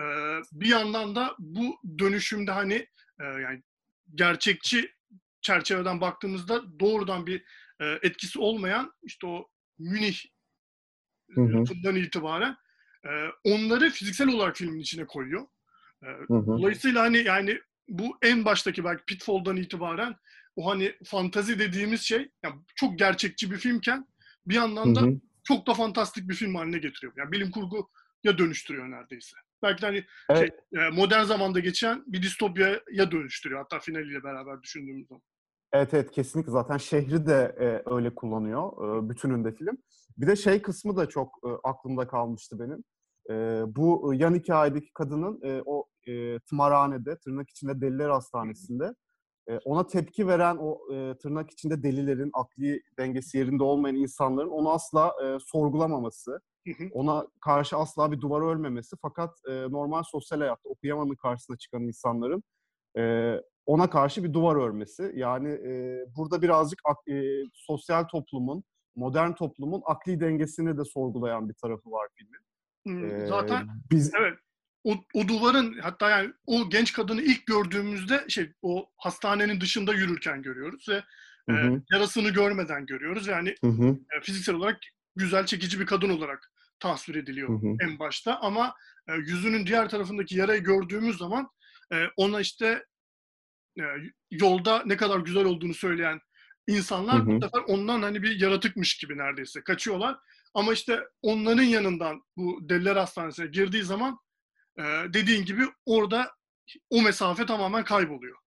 [0.00, 0.04] e,
[0.52, 2.74] bir yandan da bu dönüşümde hani
[3.20, 3.62] e, yani
[4.14, 4.92] gerçekçi
[5.40, 7.44] çerçeveden baktığımızda doğrudan bir
[7.80, 10.24] e, etkisi olmayan işte o Münih
[11.34, 11.52] Hı hı.
[11.52, 12.56] lafından itibaren
[13.04, 13.10] e,
[13.44, 15.46] onları fiziksel olarak filmin içine koyuyor.
[16.02, 16.46] E, Hı hı.
[16.46, 20.16] dolayısıyla hani yani bu en baştaki belki Pitfall'dan itibaren
[20.56, 24.06] o hani fantazi dediğimiz şey yani çok gerçekçi bir filmken
[24.46, 25.20] bir Hı yandan da hı.
[25.44, 27.12] çok da fantastik bir film haline getiriyor.
[27.16, 29.36] Yani bilim kurguya dönüştürüyor neredeyse.
[29.62, 30.54] Belki hani Evet.
[30.74, 35.22] şey, modern zamanda geçen bir distopyaya dönüştürüyor hatta finaliyle beraber düşündüğümüz zaman.
[35.72, 38.72] Evet evet kesinlikle zaten şehri de e, öyle kullanıyor
[39.04, 39.78] e, bütününde film.
[40.18, 42.84] Bir de şey kısmı da çok e, aklımda kalmıştı benim.
[43.30, 48.94] E, bu e, yan hikayedeki kadının e, o e, tımarhanede, tırnak içinde deliler hastanesinde
[49.48, 54.70] e, ona tepki veren o e, tırnak içinde delilerin, akli dengesi yerinde olmayan insanların onu
[54.70, 56.40] asla e, sorgulamaması.
[56.92, 62.42] Ona karşı asla bir duvar örmemesi fakat e, normal sosyal hayatta okuyamanın karşısına çıkan insanların
[62.98, 63.34] e,
[63.66, 65.12] ona karşı bir duvar örmesi.
[65.14, 68.64] Yani e, burada birazcık ak- e, sosyal toplumun,
[68.96, 72.40] modern toplumun akli dengesini de sorgulayan bir tarafı var filmin.
[72.86, 74.38] Hmm, Zaten biz evet
[74.84, 80.42] o, o duvarın hatta yani o genç kadını ilk gördüğümüzde şey o hastanenin dışında yürürken
[80.42, 81.02] görüyoruz ve
[81.50, 83.26] Hı e, yarasını görmeden görüyoruz.
[83.26, 83.86] Yani Hı hı.
[83.86, 84.78] e, fiziksel olarak
[85.16, 87.76] güzel çekici bir kadın olarak tasvir ediliyor Hı hı.
[87.80, 88.74] en başta ama
[89.08, 91.50] e, yüzünün diğer tarafındaki yarayı gördüğümüz zaman
[91.92, 92.84] e, ona işte
[93.78, 93.84] e,
[94.30, 96.20] yolda ne kadar güzel olduğunu söyleyen
[96.66, 97.26] insanlar Hı hı.
[97.26, 100.16] bu sefer ondan hani bir yaratıkmış gibi neredeyse kaçıyorlar.
[100.54, 104.18] Ama işte onların yanından bu deliler hastanesine girdiği zaman
[104.78, 104.82] e,
[105.14, 106.32] dediğin gibi orada
[106.90, 108.38] o mesafe tamamen kayboluyor.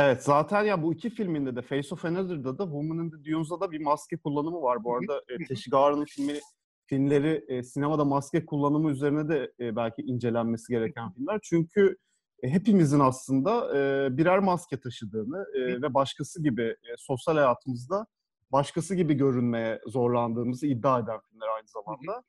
[0.00, 3.60] Evet zaten ya bu iki filminde de Face of Another'da da Woman in the Dunes'da
[3.60, 4.84] da bir maske kullanımı var.
[4.84, 6.38] Bu arada e, Teşigara'nın filmi,
[6.86, 11.38] filmleri e, sinemada maske kullanımı üzerine de e, belki incelenmesi gereken filmler.
[11.42, 11.96] Çünkü
[12.42, 18.06] e, hepimizin aslında e, birer maske taşıdığını e, ve başkası gibi e, sosyal hayatımızda
[18.52, 22.22] başkası gibi görünmeye zorlandığımızı iddia eden filmler aynı zamanda.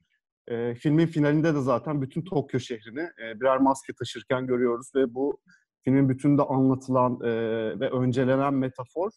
[0.47, 5.41] E, filmin finalinde de zaten bütün Tokyo şehrini e, birer maske taşırken görüyoruz ve bu
[5.83, 7.29] filmin bütününde anlatılan e,
[7.79, 9.11] ve öncelenen metafor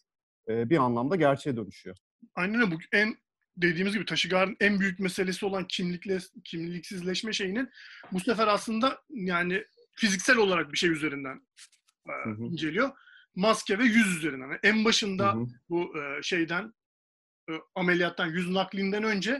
[0.49, 1.97] e, bir anlamda gerçeğe dönüşüyor.
[2.35, 2.71] Aynen öyle.
[2.71, 3.15] Bu en
[3.57, 7.69] dediğimiz gibi Taşigar'ın en büyük meselesi olan kimlikle kimliksizleşme şeyinin
[8.11, 9.63] bu sefer aslında yani
[9.95, 11.41] fiziksel olarak bir şey üzerinden
[12.07, 12.43] e, Hı hı.
[12.43, 12.91] inceliyor.
[13.35, 14.47] Maske ve yüz üzerinden.
[14.47, 15.45] Yani en başında Hı hı.
[15.69, 16.73] bu e, şeyden
[17.49, 19.31] e, ameliyattan yüz naklinden önce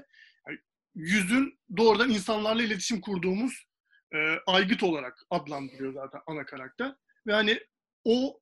[0.47, 0.59] yani
[0.95, 3.65] yüzün doğrudan insanlarla iletişim kurduğumuz
[4.13, 4.17] e,
[4.47, 6.95] aygıt olarak adlandırıyor zaten ana karakter.
[7.28, 7.59] Ve hani
[8.03, 8.39] o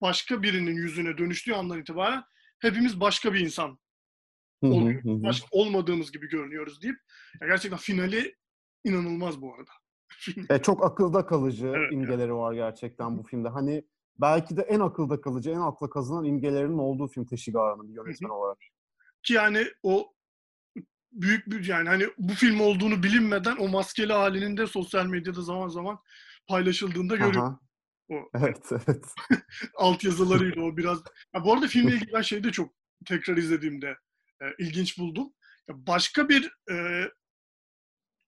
[0.00, 2.22] başka birinin yüzüne dönüştüğü andan itibaren
[2.58, 3.78] hepimiz başka bir insan
[4.62, 5.02] oluyor.
[5.04, 6.96] Başka olmadığımız gibi görünüyoruz deyip
[7.40, 8.36] ya gerçekten finali
[8.84, 9.70] inanılmaz bu arada.
[10.50, 13.48] E, çok akılda kalıcı Evet, imgeleri var gerçekten bu filmde.
[13.48, 13.84] Hani
[14.20, 18.58] belki de en akılda kalıcı, en akla kazınan imgelerinin olduğu film Teşigara'nın bir yönetmen olarak.
[19.22, 20.12] Ki yani o
[21.12, 25.68] büyük bir yani hani bu film olduğunu bilinmeden o maskeli halinin de sosyal medyada zaman
[25.68, 25.98] zaman
[26.48, 27.54] paylaşıldığında görüyoruz.
[28.12, 29.04] O Evet, evet.
[29.76, 30.98] alt yazılarıyla o biraz.
[31.34, 32.74] Ya bu arada filmle ilgili ben şeyi de çok
[33.06, 33.96] tekrar izlediğimde
[34.42, 35.32] e, ilginç buldum.
[35.68, 37.08] Ya başka bir e,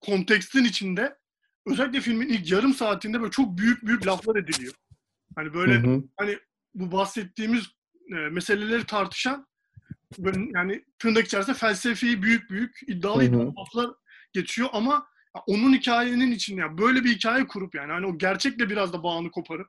[0.01, 1.19] kontekstin içinde
[1.67, 4.75] özellikle filmin ilk yarım saatinde böyle çok büyük büyük laflar ediliyor.
[5.37, 6.03] Hani böyle Hı hı.
[6.17, 6.39] hani
[6.75, 7.65] bu bahsettiğimiz
[8.11, 9.47] e, meseleleri tartışan
[10.19, 13.91] böyle yani tırnak içerisinde felsefi büyük büyük iddialı iddialı laflar
[14.33, 15.07] geçiyor ama
[15.47, 19.31] onun hikayenin için ya böyle bir hikaye kurup yani hani o gerçekle biraz da bağını
[19.31, 19.67] koparıp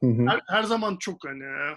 [0.00, 0.26] Hı hı.
[0.26, 1.70] her, her zaman çok hani e,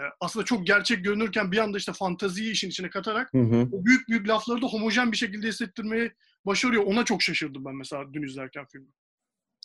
[0.00, 3.68] e, aslında çok gerçek görünürken bir anda işte fantaziyi işin içine katarak Hı hı.
[3.72, 6.12] o büyük büyük lafları da homojen bir şekilde hissettirmeyi
[6.46, 6.82] başarıyor.
[6.86, 8.88] Ona çok şaşırdım ben mesela dün izlerken filmi.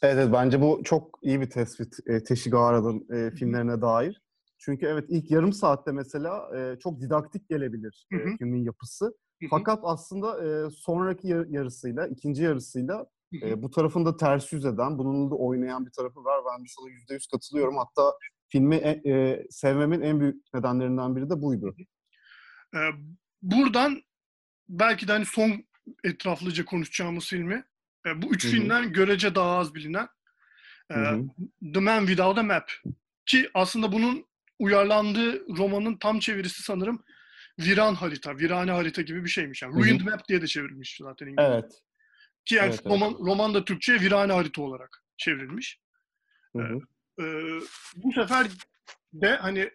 [0.03, 4.21] Evet, evet bence bu çok iyi bir tespit e, Teşigara'nın e, filmlerine dair.
[4.57, 8.37] Çünkü evet ilk yarım saatte mesela e, çok didaktik gelebilir e, Hı hı.
[8.37, 9.13] filmin yapısı.
[9.49, 13.05] Fakat aslında e, sonraki yar- yarısıyla, ikinci yarısıyla
[13.41, 16.41] e, bu tarafın da ters yüz eden, bunun da oynayan bir tarafı var.
[16.45, 17.77] Ben sana yüzde yüz katılıyorum.
[17.77, 18.13] Hatta
[18.49, 21.75] filmi e, e, sevmemin en büyük nedenlerinden biri de buydu.
[22.75, 22.89] Ee,
[23.41, 24.01] buradan
[24.69, 25.63] belki de hani son
[26.03, 27.63] etraflıca konuşacağımız filmi
[28.07, 28.51] e, bu üç Hı hı.
[28.51, 30.07] filmden görece daha az bilinen
[30.91, 30.95] e.
[31.73, 32.71] The Man Without a Map
[33.25, 34.25] ki aslında bunun
[34.59, 37.03] uyarlandığı romanın tam çevirisi sanırım
[37.65, 39.61] Viran Harita, Virane Harita gibi bir şeymiş.
[39.61, 39.75] Yani.
[39.75, 41.53] Ruined Map diye de çevrilmiş zaten İngilizce.
[41.53, 41.81] Evet.
[42.45, 42.93] Ki yani Evet, evet.
[42.93, 45.79] roman, roman da Türkçe'ye Virane Harita olarak çevrilmiş.
[46.55, 46.79] Hı hı.
[47.19, 47.59] Ee,
[47.95, 48.47] bu sefer
[49.13, 49.71] de hani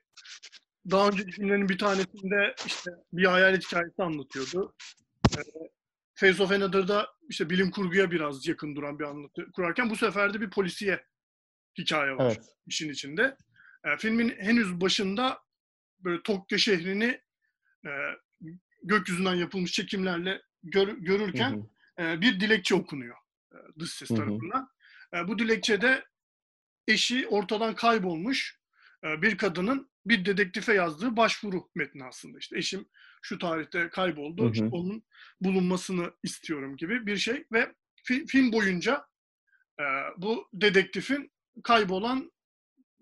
[0.91, 4.74] daha önceki filmlerin bir tanesinde işte bir hayalet hikayesi anlatıyordu.
[5.39, 5.41] Ee,
[6.14, 10.41] Face of Another'da işte bilim kurguya biraz yakın duran bir anlatı kurarken bu sefer de
[10.41, 11.05] bir polisiye
[11.78, 12.45] hikaye var Evet.
[12.66, 13.37] işin içinde.
[13.84, 15.39] Ee, filmin henüz başında
[15.99, 17.20] böyle Tokyo şehrini
[17.87, 17.91] e,
[18.82, 21.68] gökyüzünden yapılmış çekimlerle gör- Hı görürken
[21.99, 22.03] hı.
[22.03, 23.16] e, bir dilekçe okunuyor
[23.53, 24.16] e, dış ses Hı hı.
[24.16, 24.68] tarafından.
[25.14, 26.05] E, bu dilekçede
[26.89, 28.59] eşi ortadan kaybolmuş
[29.05, 32.39] e, bir kadının bir dedektife yazdığı başvuru metni aslında.
[32.39, 32.89] İşte eşim
[33.22, 34.53] şu tarihte kayboldu, Hı hı.
[34.53, 35.05] işte onun
[35.41, 37.74] bulunmasını istiyorum gibi bir şey ve
[38.09, 39.07] fi- film boyunca
[39.80, 39.84] e,
[40.16, 41.32] bu dedektifin
[41.64, 42.32] kaybolan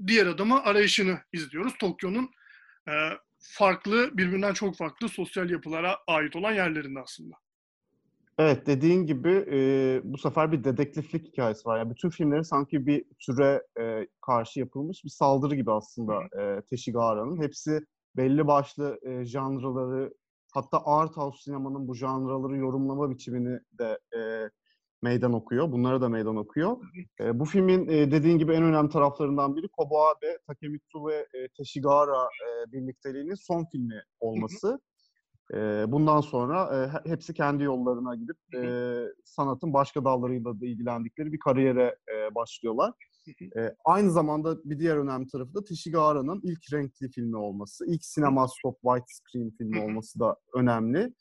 [0.07, 1.74] diğer adamı arayışını izliyoruz.
[1.80, 2.30] Tokyo'nun
[2.89, 2.93] e,
[3.45, 7.34] farklı, birbirinden çok farklı sosyal yapılara ait olan yerlerinde aslında.
[8.38, 11.78] Evet dediğin gibi e, bu sefer bir dedektiflik hikayesi var.
[11.78, 17.42] Yani bütün filmleri sanki bir türe e, karşı yapılmış bir saldırı gibi aslında e, Teşigara'nın.
[17.42, 17.80] Hepsi
[18.16, 20.14] belli başlı e, janraları
[20.53, 24.51] hatta art house sinemanın bu janraları yorumlama biçimini de e,
[25.05, 25.72] meydan okuyor.
[25.72, 26.76] Bunlara da meydan okuyor.
[27.20, 31.48] E, bu filmin e, dediğin gibi en önemli taraflarından biri Kobo Abe, Takemitsu ve e,
[31.57, 34.80] Teşigara e, birlikteliğinin son filmi olması.
[35.55, 35.57] E,
[35.88, 38.64] bundan sonra e, hepsi kendi yollarına gidip e,
[39.24, 42.92] sanatın başka dallarıyla da ilgilendikleri bir kariyere e, başlıyorlar.
[43.57, 48.48] E, aynı zamanda bir diğer önemli tarafı da Tishigara'nın ilk renkli filmi olması, ilk sinema
[48.48, 51.12] stop white screen filmi olması da önemli.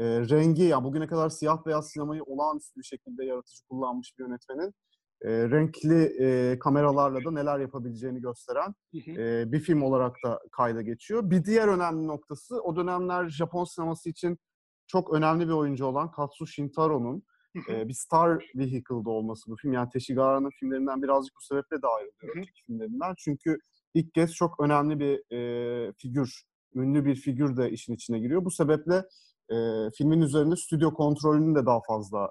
[0.00, 4.74] E, rengi, ya bugüne kadar siyah beyaz sinemayı olağanüstü bir şekilde yaratıcı kullanmış bir yönetmenin
[5.22, 11.30] e, renkli e, kameralarla da neler yapabileceğini gösteren e, bir film olarak da kayda geçiyor.
[11.30, 14.38] Bir diğer önemli noktası o dönemler Japon sineması için
[14.86, 17.22] çok önemli bir oyuncu olan Katsu Shintaro'nun
[17.68, 19.72] e, bir star vehicle'da olması bu film.
[19.72, 23.14] Yani Teshigara'nın filmlerinden birazcık bu sebeple de ayrılıyor filmlerinden.
[23.18, 23.58] Çünkü
[23.94, 26.42] ilk kez çok önemli bir e, figür,
[26.74, 28.44] ünlü bir figür de işin içine giriyor.
[28.44, 29.04] Bu sebeple
[29.50, 32.30] e, filmin üzerinde stüdyo kontrolünün de daha fazla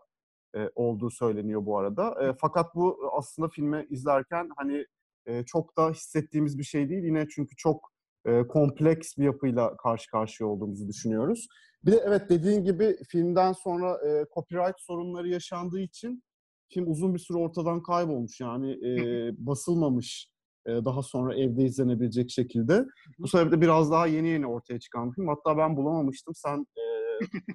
[0.55, 2.25] e, olduğu söyleniyor bu arada.
[2.25, 4.85] E, fakat bu aslında filmi izlerken hani
[5.25, 7.03] e, çok da hissettiğimiz bir şey değil.
[7.03, 7.91] Yine çünkü çok
[8.25, 11.47] e, kompleks bir yapıyla karşı karşıya olduğumuzu düşünüyoruz.
[11.85, 16.23] Bir de evet dediğin gibi filmden sonra e, copyright sorunları yaşandığı için
[16.69, 18.39] film uzun bir süre ortadan kaybolmuş.
[18.39, 20.29] Yani e, basılmamış
[20.65, 22.85] e, daha sonra evde izlenebilecek şekilde.
[23.19, 25.27] Bu sebeple biraz daha yeni yeni ortaya çıkan film.
[25.27, 26.33] Hatta ben bulamamıştım.
[26.35, 26.88] Sen e,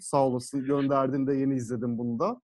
[0.00, 2.40] sağ olasın gönderdiğinde yeni izledim bunu da.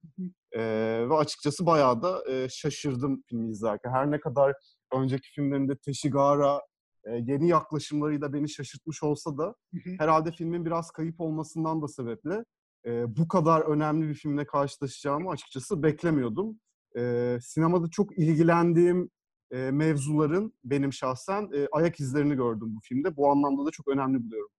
[0.52, 0.60] E,
[1.08, 3.90] ve açıkçası bayağı da e, şaşırdım filmi izlerken.
[3.90, 4.54] Her ne kadar
[4.92, 6.60] önceki filmlerinde Teşigara
[7.04, 9.54] e, yeni yaklaşımlarıyla beni şaşırtmış olsa da
[9.98, 12.44] herhalde filmin biraz kayıp olmasından da sebeple
[12.86, 16.60] e, bu kadar önemli bir filmle karşılaşacağımı açıkçası beklemiyordum.
[16.96, 19.10] E, sinemada çok ilgilendiğim
[19.50, 23.16] e, mevzuların benim şahsen e, ayak izlerini gördüm bu filmde.
[23.16, 24.50] Bu anlamda da çok önemli buluyorum.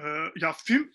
[0.00, 0.04] Ee,
[0.40, 0.90] ya film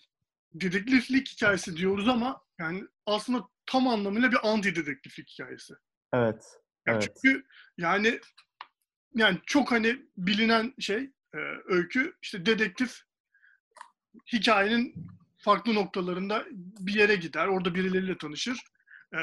[0.54, 5.74] dedektiflik hikayesi diyoruz ama yani aslında tam anlamıyla bir anti dedektiflik hikayesi.
[6.12, 6.44] Evet.
[6.86, 7.12] Yani evet.
[7.22, 7.44] Çünkü
[7.76, 8.20] yani
[9.14, 13.02] yani çok hani bilinen şey e, öykü işte dedektif
[14.32, 14.94] hikayenin
[15.38, 16.46] farklı noktalarında
[16.78, 17.46] bir yere gider.
[17.46, 18.60] Orada birileriyle tanışır.
[19.14, 19.18] E,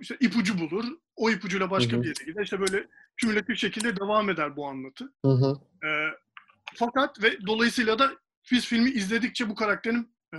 [0.00, 0.84] işte ipucu bulur.
[1.16, 2.02] O ipucuyla başka hı hı.
[2.02, 2.42] bir yere gider.
[2.42, 5.12] İşte böyle kümülatif şekilde devam eder bu anlatı.
[5.24, 5.60] Hı hı.
[5.86, 5.90] E,
[6.74, 8.12] fakat ve dolayısıyla da
[8.50, 10.38] biz filmi izledikçe bu karakterin e,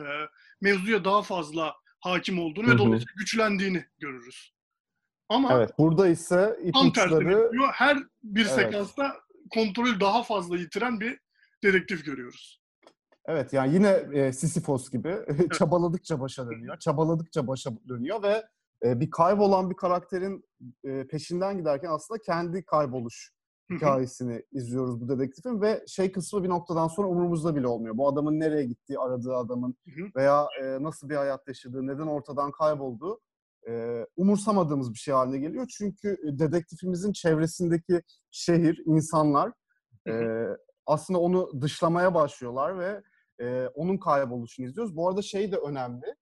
[0.62, 2.76] mevzuya daha fazla hakim olduğunu hı hı.
[2.76, 4.54] ve dolayısıyla güçlendiğini görürüz.
[5.30, 7.52] Ama evet, burada ise ipuçları...
[7.74, 8.52] Her bir evet.
[8.52, 9.16] sekansta
[9.54, 11.20] kontrolü daha fazla yitiren bir
[11.64, 12.62] dedektif görüyoruz.
[13.26, 15.54] Evet yani yine e, Sisyphos gibi evet.
[15.54, 16.80] çabaladıkça başa dönüyor.
[16.80, 18.44] Çabaladıkça başa dönüyor ve
[18.86, 20.46] e, bir kaybolan bir karakterin
[20.84, 23.32] e, peşinden giderken aslında kendi kayboluş
[23.76, 27.98] hikayesini izliyoruz bu dedektifin ve şey kısmı bir noktadan sonra umurumuzda bile olmuyor.
[27.98, 29.76] Bu adamın nereye gittiği, aradığı adamın
[30.16, 33.20] veya e, nasıl bir hayat yaşadığı, neden ortadan kaybolduğu
[33.68, 35.68] e, umursamadığımız bir şey haline geliyor.
[35.78, 38.02] Çünkü dedektifimizin çevresindeki
[38.32, 39.52] şehir, insanlar
[40.08, 40.46] e,
[40.86, 43.02] aslında onu dışlamaya başlıyorlar ve
[43.40, 44.96] e, onun kayboluşunu izliyoruz.
[44.96, 46.16] Bu arada şey de önemli.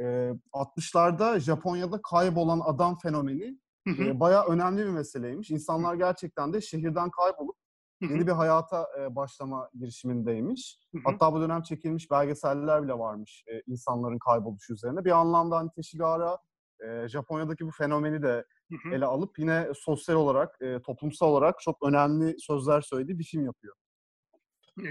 [0.00, 0.04] E,
[0.52, 5.50] 60'larda Japonya'da kaybolan adam fenomeni e, bayağı önemli bir meseleymiş.
[5.50, 7.56] İnsanlar gerçekten de şehirden kaybolup
[8.00, 10.78] yeni bir hayata e, başlama girişimindeymiş.
[11.04, 15.04] Hatta bu dönem çekilmiş belgeseller bile varmış e, insanların kayboluşu üzerine.
[15.04, 16.38] Bir anlamda hani Teşigara
[16.80, 18.44] e, Japonya'daki bu fenomeni de
[18.92, 23.74] ele alıp yine sosyal olarak, e, toplumsal olarak çok önemli sözler söylediği bir film yapıyor.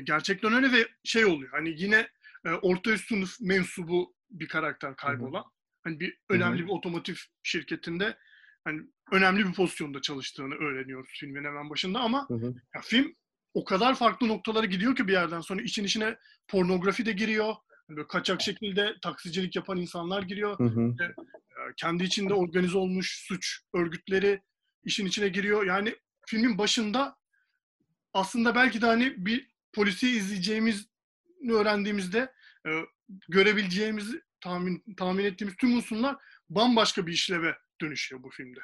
[0.04, 1.52] Gerçekten öyle ve şey oluyor.
[1.52, 2.08] Hani yine
[2.46, 5.44] e, orta üst sınıf mensubu bir karakter kaybolan.
[5.84, 6.68] Hani bir önemli hı hı.
[6.68, 8.18] bir otomotiv şirketinde
[8.66, 12.54] hani önemli bir pozisyonda çalıştığını öğreniyoruz filmin hemen başında ama hı hı.
[12.76, 13.16] Ya, film
[13.54, 17.56] o kadar farklı noktalara gidiyor ki bir yerden sonra için içine pornografi de giriyor.
[17.88, 20.60] Hani böyle kaçak şekilde taksicilik yapan insanlar giriyor.
[20.60, 20.90] Hı hı.
[20.92, 21.14] İşte,
[21.78, 24.42] kendi içinde organize olmuş suç örgütleri
[24.84, 25.66] işin içine giriyor.
[25.66, 25.96] Yani
[26.28, 27.16] filmin başında
[28.14, 30.88] aslında belki de hani bir polisi izleyeceğimiz
[31.52, 32.34] öğrendiğimizde
[32.68, 32.70] e,
[33.30, 36.16] görebileceğimiz tahmin tahmin ettiğimiz tüm unsurlar
[36.50, 38.60] bambaşka bir işleve dönüşüyor bu filmde.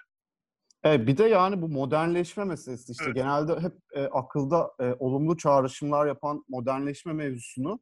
[0.83, 3.15] Evet, bir de yani bu modernleşme meselesi işte evet.
[3.15, 7.79] genelde hep e, akılda e, olumlu çağrışımlar yapan modernleşme mevzusunu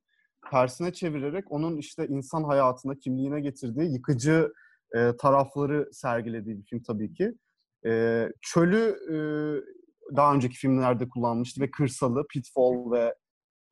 [0.51, 4.53] tersine çevirerek onun işte insan hayatına, kimliğine getirdiği yıkıcı
[4.95, 7.33] e, tarafları sergilediği bir film tabii ki.
[7.85, 9.17] E, çölü e,
[10.15, 13.15] daha önceki filmlerde kullanmıştı ve kırsalı, Pitfall ve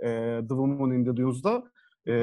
[0.04, 1.64] e, The Woman in the Dunes'da
[2.08, 2.14] e,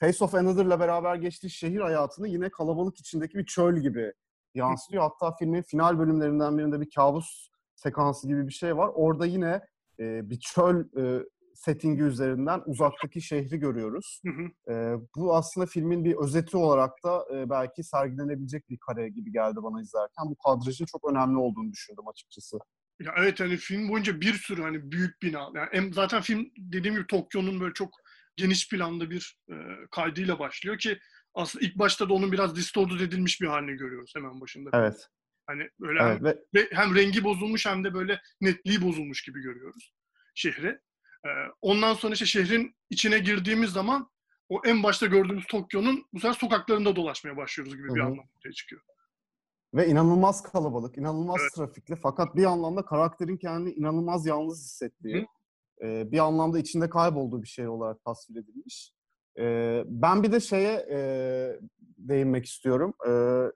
[0.00, 4.12] Face of Another'la beraber geçtiği şehir hayatını yine kalabalık içindeki bir çöl gibi
[4.54, 5.02] yansıtıyor.
[5.02, 8.90] Hatta filmin final bölümlerinden birinde bir kabus sekansı gibi bir şey var.
[8.94, 9.60] Orada yine
[10.00, 11.24] e, bir çöl e,
[11.54, 14.20] settingi üzerinden uzaktaki şehri görüyoruz.
[14.26, 14.72] Hı hı.
[14.72, 19.56] E, bu aslında filmin bir özeti olarak da e, belki sergilenebilecek bir kare gibi geldi
[19.62, 20.24] bana izlerken.
[20.26, 22.58] Bu kadrajın çok önemli olduğunu düşündüm açıkçası.
[23.00, 25.50] Ya evet hani film boyunca bir sürü hani büyük bina.
[25.72, 27.90] Yani zaten film dediğim gibi Tokyo'nun böyle çok
[28.36, 29.54] geniş planda bir e,
[29.90, 30.98] kaydıyla başlıyor ki
[31.34, 34.70] aslında ilk başta da onun biraz distorted edilmiş bir halini görüyoruz hemen başında.
[34.72, 35.08] Evet.
[35.46, 36.24] Hani böyle Evet hem,
[36.54, 39.94] ve hem rengi bozulmuş hem de böyle netliği bozulmuş gibi görüyoruz
[40.34, 40.68] şehri.
[41.26, 41.28] Ee,
[41.60, 44.10] ondan sonra işte şehrin içine girdiğimiz zaman
[44.48, 48.06] o en başta gördüğümüz Tokyo'nun bu sefer sokaklarında dolaşmaya başlıyoruz gibi bir Hı hı.
[48.06, 48.82] anlam ortaya çıkıyor.
[49.74, 51.52] ve inanılmaz kalabalık, inanılmaz Evet.
[51.56, 55.26] trafikli fakat bir anlamda karakterin kendini inanılmaz yalnız hissettiği,
[55.82, 58.92] e, bir anlamda içinde kaybolduğu bir şey olarak tasvir edilmiş.
[59.38, 60.98] E, ben bir de şeye e,
[61.98, 62.94] değinmek istiyorum.
[63.08, 63.12] E,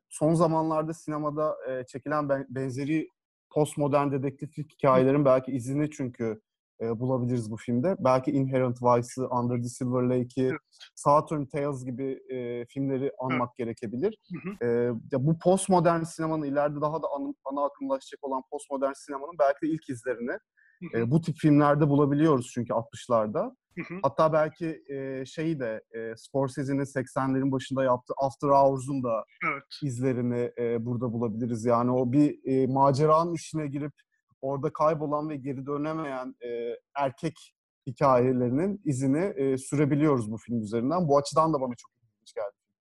[0.09, 3.09] son zamanlarda sinemada e, çekilen ben- benzeri
[3.51, 6.41] postmodern dedektiflik hikayelerin belki izini çünkü
[6.81, 7.97] e, bulabiliriz bu filmde.
[7.99, 10.61] Belki Inherent Vice'ı, Under the Silver Lake'i, Evet.
[10.95, 14.19] Southern Tales gibi e, filmleri anmak gerekebilir.
[14.33, 14.67] Hı hı.
[14.67, 19.63] E, ya bu postmodern sinemanın ileride daha da ana, ana akımlaşacak olan postmodern sinemanın belki
[19.63, 20.99] de ilk izlerini Hı hı.
[20.99, 23.57] e, bu tip filmlerde bulabiliyoruz çünkü 60'larda.
[23.77, 23.99] Hı hı.
[24.03, 29.65] Hatta belki e, şeyi de e, Scorsese'nin 80'lerin başında yaptığı After Hours'un da Evet.
[29.83, 31.65] izlerini e, burada bulabiliriz.
[31.65, 33.93] Yani o bir e, maceranın içine girip
[34.41, 37.55] orada kaybolan ve geri dönemeyen e, erkek
[37.87, 41.09] hikayelerinin izini e, sürebiliyoruz bu film üzerinden.
[41.09, 42.55] Bu açıdan da bana çok ilginç geldi.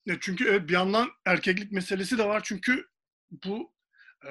[0.07, 2.87] Ya çünkü evet, bir yandan erkeklik meselesi de var çünkü
[3.45, 3.73] bu
[4.29, 4.31] e,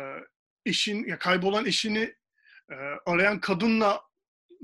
[0.66, 2.14] eşin ya kaybolan eşini
[2.72, 2.76] e,
[3.06, 4.02] arayan kadınla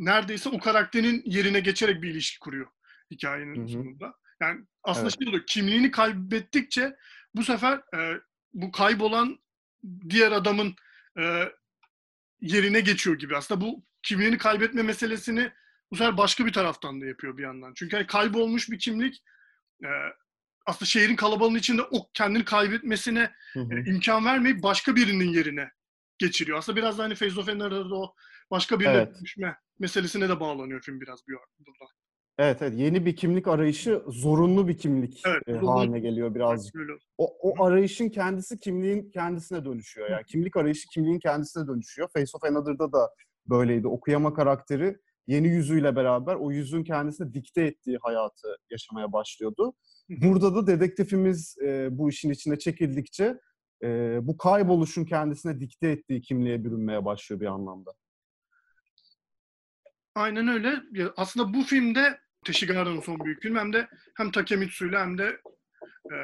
[0.05, 2.67] neredeyse o karakterin yerine geçerek bir ilişki kuruyor
[3.11, 3.67] hikayenin Hı hı.
[3.67, 4.13] sonunda.
[4.41, 5.19] Yani aslında Evet.
[5.19, 6.95] şey oluyor, kimliğini kaybettikçe
[7.35, 8.21] bu sefer e,
[8.53, 9.39] bu kaybolan
[10.09, 10.75] diğer adamın
[11.19, 11.51] e,
[12.41, 13.37] yerine geçiyor gibi.
[13.37, 15.51] Aslında bu kimliğini kaybetme meselesini
[15.91, 17.73] bu sefer başka bir taraftan da yapıyor bir yandan.
[17.75, 19.23] Çünkü hani kaybolmuş bir kimlik
[19.83, 19.89] e,
[20.65, 23.79] aslında şehrin kalabalığının içinde o kendini kaybetmesine Hı hı.
[23.79, 25.71] e, imkan vermeyip başka birinin yerine
[26.17, 26.57] geçiriyor.
[26.57, 28.15] Aslında biraz da hani Feyzo of Anar'da o
[28.51, 29.15] başka birine Evet.
[29.21, 31.91] düşme meselesine de bağlanıyor film biraz bir burada.
[32.37, 32.73] Evet, evet.
[32.79, 36.75] Yeni bir kimlik arayışı zorunlu bir kimlik Evet, e, haline geliyor birazcık.
[37.17, 40.09] O, o arayışın kendisi kimliğin kendisine dönüşüyor.
[40.09, 42.09] Yani kimlik arayışı kimliğin kendisine dönüşüyor.
[42.13, 43.09] Face of Another'da da
[43.49, 43.87] böyleydi.
[43.87, 44.97] Okuyama karakteri
[45.27, 49.73] yeni yüzüyle beraber o yüzün kendisine dikte ettiği hayatı yaşamaya başlıyordu.
[50.09, 53.39] Burada da dedektifimiz e, bu işin içine çekildikçe
[53.83, 57.91] e, bu kayboluşun kendisine dikte ettiği kimliğe bürünmeye başlıyor bir anlamda.
[60.15, 60.81] Aynen öyle.
[60.91, 63.87] Ya aslında bu filmde Teshigara'nın son büyük film hem de
[64.17, 65.41] hem Takemitsu'yla hem de
[66.11, 66.15] e,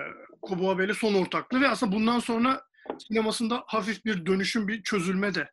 [0.41, 2.63] Kobo Abe'yle son ortaklığı ve aslında bundan sonra
[2.99, 5.51] sinemasında hafif bir dönüşüm, bir çözülme de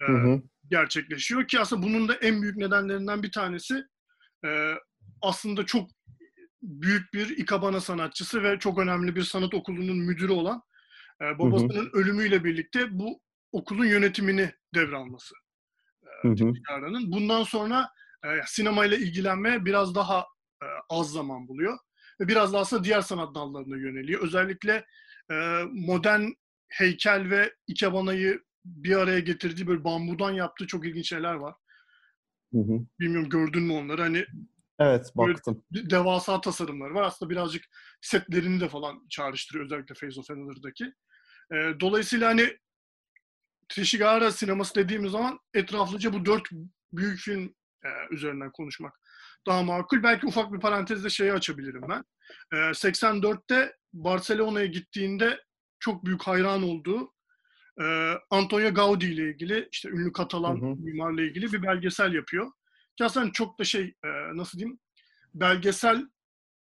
[0.00, 0.42] e, Hı hı.
[0.70, 3.84] gerçekleşiyor ki aslında bunun da en büyük nedenlerinden bir tanesi
[4.44, 4.74] e,
[5.22, 5.90] aslında çok
[6.62, 10.62] büyük bir ikabana sanatçısı ve çok önemli bir sanat okulunun müdürü olan
[11.22, 13.20] e, babasının ölümüyle birlikte bu
[13.52, 15.34] okulun yönetimini devralması.
[16.70, 17.12] Yara'nın.
[17.12, 17.88] Bundan sonra
[18.24, 20.20] e, sinemayla ilgilenmeye biraz daha
[20.62, 21.78] e, az zaman buluyor.
[22.20, 24.22] Ve biraz daha aslında diğer sanat dallarına yöneliyor.
[24.22, 24.84] Özellikle
[25.30, 25.34] e,
[25.72, 26.24] modern
[26.68, 31.54] heykel ve ikebanayı bir araya getirdiği böyle bambudan yaptığı çok ilginç şeyler var.
[32.52, 32.78] Hı hı.
[33.00, 34.02] Bilmiyorum gördün mü onları?
[34.02, 34.26] Hani
[34.80, 35.64] Evet, baktım.
[35.74, 37.02] de- devasa tasarımları var.
[37.02, 37.64] Aslında birazcık
[38.00, 40.84] setlerini de falan çağrıştırıyor özellikle Face of Another'daki.
[41.52, 42.58] E, dolayısıyla hani
[43.68, 46.48] Trishigara sineması dediğimiz zaman etraflıca bu dört
[46.92, 47.54] büyük film
[47.84, 49.00] e, üzerinden konuşmak
[49.46, 50.02] daha makul.
[50.02, 52.04] Belki ufak bir parantezde şeyi açabilirim ben.
[52.52, 55.40] E, 84'te Barcelona'ya gittiğinde
[55.80, 57.12] çok büyük hayran olduğu
[57.80, 60.76] e, Antonio Gaudi ile ilgili işte ünlü Katalan Hı hı.
[60.76, 62.52] mimarla ilgili bir belgesel yapıyor.
[62.96, 64.78] Ki aslında çok da şey e, nasıl diyeyim
[65.34, 66.08] belgesel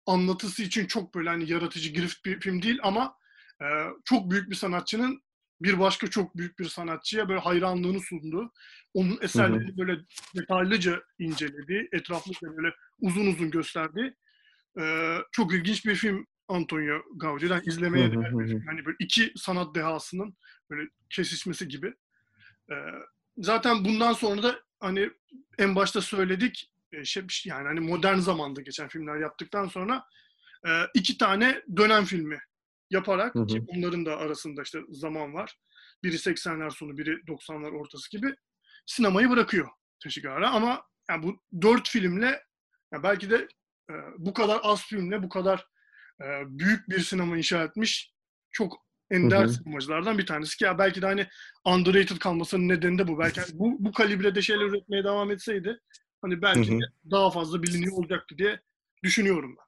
[0.06, 3.18] anlatısı için çok böyle hani yaratıcı girift bir film değil ama
[3.62, 3.66] e,
[4.06, 5.25] çok büyük bir sanatçının
[5.62, 8.52] bir başka çok büyük bir sanatçıya böyle hayranlığını sunduğu,
[8.94, 9.98] onun eserlerini böyle
[10.36, 14.14] detaylıca incelediği, etraflıca böyle uzun uzun gösterdiği
[14.80, 18.48] e, çok ilginç bir film Antonio Gaudi'den izlemeye Hı hı değer hı bir hı.
[18.48, 18.66] film.
[18.68, 20.38] Hani böyle iki sanat dehasının
[20.70, 21.94] böyle kesişmesi gibi.
[22.72, 22.76] E,
[23.38, 25.10] zaten bundan sonra da hani
[25.58, 26.72] en başta söyledik
[27.04, 30.04] şey, yani hani modern zamanda geçen filmler yaptıktan sonra
[30.68, 32.40] e, iki tane dönem filmi
[32.90, 33.48] yaparak Hı hı.
[33.48, 35.58] ki onların da arasında işte zaman var.
[36.04, 38.36] Biri 80'ler sonu, biri 90'lar ortası gibi
[38.86, 39.70] sinemayı bırakıyor
[40.04, 42.44] Teşigara ama yani bu dört filmle
[42.92, 43.48] yani belki de
[43.90, 45.68] e, bu kadar az filmle bu kadar
[46.22, 48.14] e, büyük bir sinema inşa etmiş
[48.52, 49.54] çok ender Hı hı.
[49.54, 51.28] sinemacılardan bir tanesi ki ya belki de hani
[51.66, 53.20] underrated kalmasının nedeni de bu.
[53.20, 55.80] Belki hani bu, bu kalibrede şeyler üretmeye devam etseydi
[56.22, 57.12] hani belki Hı hı.
[57.12, 58.60] daha fazla biliniyor olacaktı diye
[59.04, 59.65] düşünüyorum ben.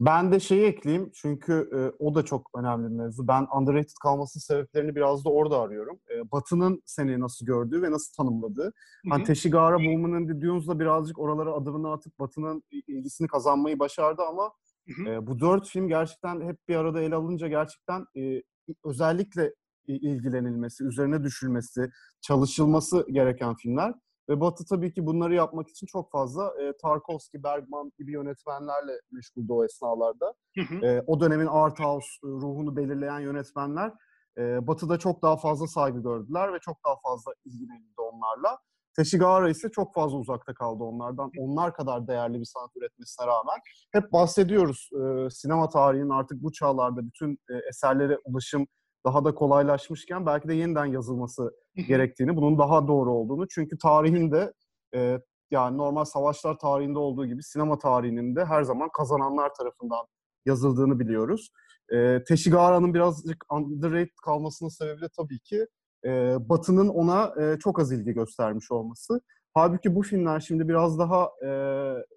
[0.00, 3.28] Ben de şeyi ekleyeyim çünkü e, o da çok önemli bir mevzu.
[3.28, 6.00] Ben underrated kalmasının sebeplerini biraz da orada arıyorum.
[6.14, 8.72] E, Batı'nın seni nasıl gördüğü ve nasıl tanımladığı.
[9.10, 9.26] Hani hı.
[9.26, 14.52] Teshigahara Woman and Dunes'la birazcık oralara adımını atıp Batı'nın ilgisini kazanmayı başardı ama
[14.88, 15.08] Hı hı.
[15.08, 18.42] e, bu dört film gerçekten hep bir arada ele alınca gerçekten e,
[18.84, 19.54] özellikle
[19.86, 21.90] ilgilenilmesi, üzerine düşülmesi,
[22.20, 23.94] çalışılması gereken filmler.
[24.28, 29.52] Ve Batı tabii ki bunları yapmak için çok fazla e, Tarkovski, Bergman gibi yönetmenlerle meşguldü
[29.52, 30.34] o esnalarda.
[30.56, 30.86] Hı hı.
[30.86, 33.92] E, o dönemin art house e, ruhunu belirleyen yönetmenler
[34.38, 38.58] e, Batı'da çok daha fazla saygı gördüler ve çok daha fazla ilgilenildi onlarla.
[38.96, 41.30] Teshigahara ise çok fazla uzakta kaldı onlardan.
[41.38, 43.58] Onlar kadar değerli bir sanat üretmesine rağmen.
[43.92, 48.66] Hep bahsediyoruz e, sinema tarihinin artık bu çağlarda bütün e, eserlere ulaşım
[49.04, 51.52] daha da kolaylaşmışken belki de yeniden yazılması
[51.88, 53.48] gerektiğini, bunun daha doğru olduğunu.
[53.48, 54.52] Çünkü tarihin de
[54.94, 55.18] e,
[55.50, 60.06] yani normal savaşlar tarihinde olduğu gibi sinema tarihinin de her zaman kazananlar tarafından
[60.46, 61.50] yazıldığını biliyoruz.
[61.92, 65.66] E, Teshigahara'nın birazcık underrated kalmasının sebebi de tabii ki
[66.04, 69.20] e, Batı'nın ona e, çok az ilgi göstermiş olması.
[69.54, 71.50] Halbuki bu filmler şimdi biraz daha e,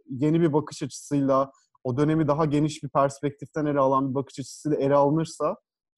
[0.09, 1.51] yeni bir bakış açısıyla,
[1.83, 5.57] o dönemi daha geniş bir perspektiften ele alan bir bakış açısıyla ele alınırsa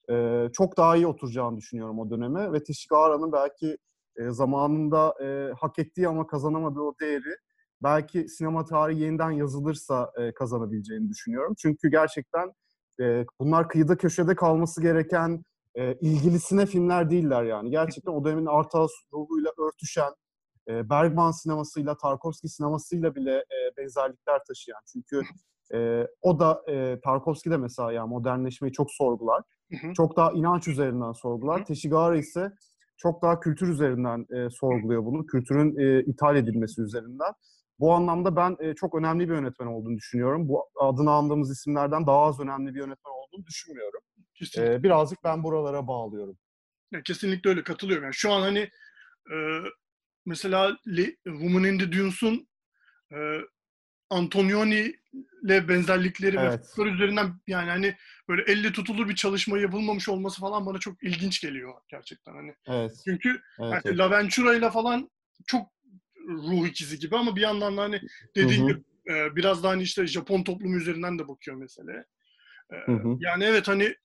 [0.09, 2.53] e, çok daha iyi oturacağını düşünüyorum o döneme.
[2.53, 3.77] Ve Teshigahara'nın belki
[4.17, 7.35] e, zamanında e, hak ettiği ama kazanamadığı o değeri
[7.83, 11.53] belki sinema tarihi yeniden yazılırsa e, kazanabileceğini düşünüyorum.
[11.57, 12.53] Çünkü gerçekten
[13.01, 15.43] e, bunlar kıyıda köşede kalması gereken
[15.75, 17.71] e, ilgilisine filmler değiller yani.
[17.71, 20.13] Gerçekten o dönemin art house ruhuyla örtüşen,
[20.69, 24.81] e, Bergman sinemasıyla, Tarkovski sinemasıyla bile e, benzerlikler taşıyan.
[24.93, 25.21] Çünkü
[25.73, 29.41] e, o da e, Tarkovski de mesela yani modernleşmeyi çok sorgular.
[29.71, 29.93] Hı hı.
[29.93, 31.61] Çok daha inanç üzerinden sorgular.
[31.61, 31.65] Hı.
[31.65, 32.51] Teshigahara ise
[32.97, 35.25] çok daha kültür üzerinden e, sorguluyor bunu.
[35.25, 37.33] Kültürün e, ithal edilmesi üzerinden.
[37.79, 40.49] Bu anlamda ben e, çok önemli bir yönetmen olduğunu düşünüyorum.
[40.49, 44.01] Bu adını andığımız isimlerden daha az önemli bir yönetmen olduğunu düşünmüyorum.
[44.33, 44.73] Kesinlikle.
[44.73, 46.37] E, birazcık ben buralara bağlıyorum.
[46.91, 48.03] Ya kesinlikle öyle katılıyorum.
[48.03, 48.59] Yani şu an hani
[49.31, 49.37] e,
[50.25, 52.47] mesela Le, Woman in the Dunes'un
[53.11, 53.17] e,
[54.09, 54.95] Antonioni
[55.43, 56.59] ile benzerlikleri ve Evet.
[56.59, 57.95] faktör üzerinden yani hani
[58.29, 62.33] böyle elle tutulur bir çalışma yapılmamış olması falan bana çok ilginç geliyor gerçekten.
[62.33, 62.91] Hani Evet.
[63.05, 63.97] çünkü evet, yani evet.
[63.97, 65.09] La Ventura ile falan
[65.47, 65.67] çok
[66.27, 68.01] ruh ikizi gibi ama bir yandan da hani
[68.37, 68.47] hı.
[68.47, 72.05] gibi e, biraz daha hani işte Japon toplumu üzerinden de bakıyor meseleye.
[72.73, 73.17] E, Hı hı.
[73.19, 73.95] yani evet hani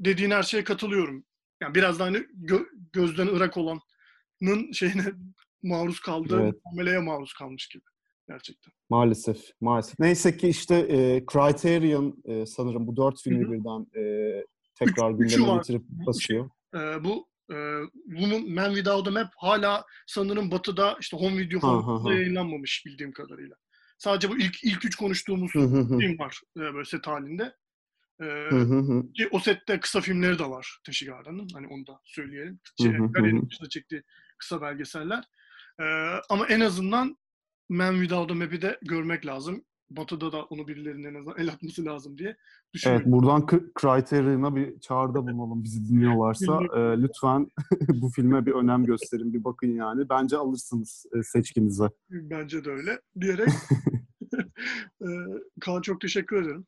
[0.00, 1.24] dediğin her şeye katılıyorum.
[1.62, 5.04] Yani biraz da hani gö- gözden ırak olanın şeyine
[5.62, 6.54] maruz kaldığı Evet.
[6.64, 7.84] muameleye maruz kalmış gibi.
[8.28, 8.72] Gerçekten.
[8.90, 9.98] Maalesef, maalesef.
[9.98, 13.52] Neyse ki işte e, Criterion e, sanırım bu dört filmi Hı hı.
[13.52, 14.44] birden e,
[14.78, 16.50] tekrar Üç- gündeme getirip basıyor.
[16.74, 17.56] Ee, bu e,
[18.08, 22.12] Woman, Man Without a Map hala sanırım Batı'da işte home video ha.
[22.12, 23.56] yayınlanmamış bildiğim kadarıyla.
[23.98, 27.54] Sadece bu ilk ilk üç konuştuğumuz film var e, böyle set halinde.
[28.20, 29.12] Ee, Hı hı hı.
[29.12, 31.48] ki o sette kısa filmleri de var Teshigara'nın.
[31.54, 32.60] Hani onu da söyleyelim.
[32.80, 33.48] Şey, hı.
[33.50, 34.02] dışında çektiği
[34.38, 35.24] kısa belgeseller.
[35.80, 35.84] Ee,
[36.30, 37.16] ama en azından
[37.68, 39.64] Man Without a Map'i de görmek lazım.
[39.90, 42.38] Batı'da da onu birilerinin en azından el atması lazım diye Evet,
[42.74, 43.12] düşünüyorum.
[43.12, 46.60] buradan K- Criterion'a bir çağrıda bulunalım bizi dinliyorlarsa.
[46.76, 47.46] E, lütfen
[47.88, 50.08] bu filme bir önem gösterin, bir bakın yani.
[50.08, 51.88] Bence alırsınız e, seçkinize.
[52.10, 53.48] Bence de öyle diyerek
[55.02, 55.08] e,
[55.60, 56.66] Kaan çok teşekkür ederim.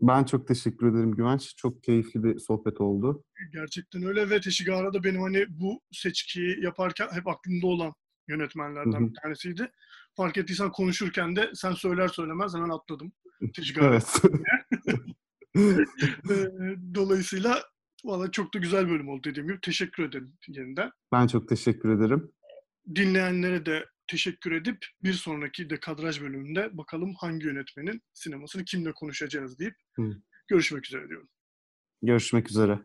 [0.00, 1.56] Ben çok teşekkür ederim Güvenç.
[1.56, 3.24] Çok keyifli bir sohbet oldu.
[3.52, 7.92] Gerçekten öyle ve Teşigara da benim hani bu seçkiyi yaparken hep aklımda olan
[8.28, 9.08] yönetmenlerden Hı hı.
[9.08, 9.70] bir tanesiydi.
[10.16, 13.12] Fark ettiysen konuşurken de sen söyler söylemez hemen atladım.
[13.80, 14.22] Evet.
[16.94, 17.62] Dolayısıyla
[18.04, 19.60] valla çok da güzel bölüm oldu dediğim gibi.
[19.60, 20.90] Teşekkür ederim yeniden.
[21.12, 22.32] ben çok teşekkür ederim.
[22.94, 29.58] Dinleyenlere de teşekkür edip bir sonraki de kadraj bölümünde bakalım hangi yönetmenin sinemasını kimle konuşacağız
[29.58, 30.02] deyip Hı.
[30.48, 31.28] görüşmek üzere diyorum.
[32.02, 32.78] Görüşmek üzere.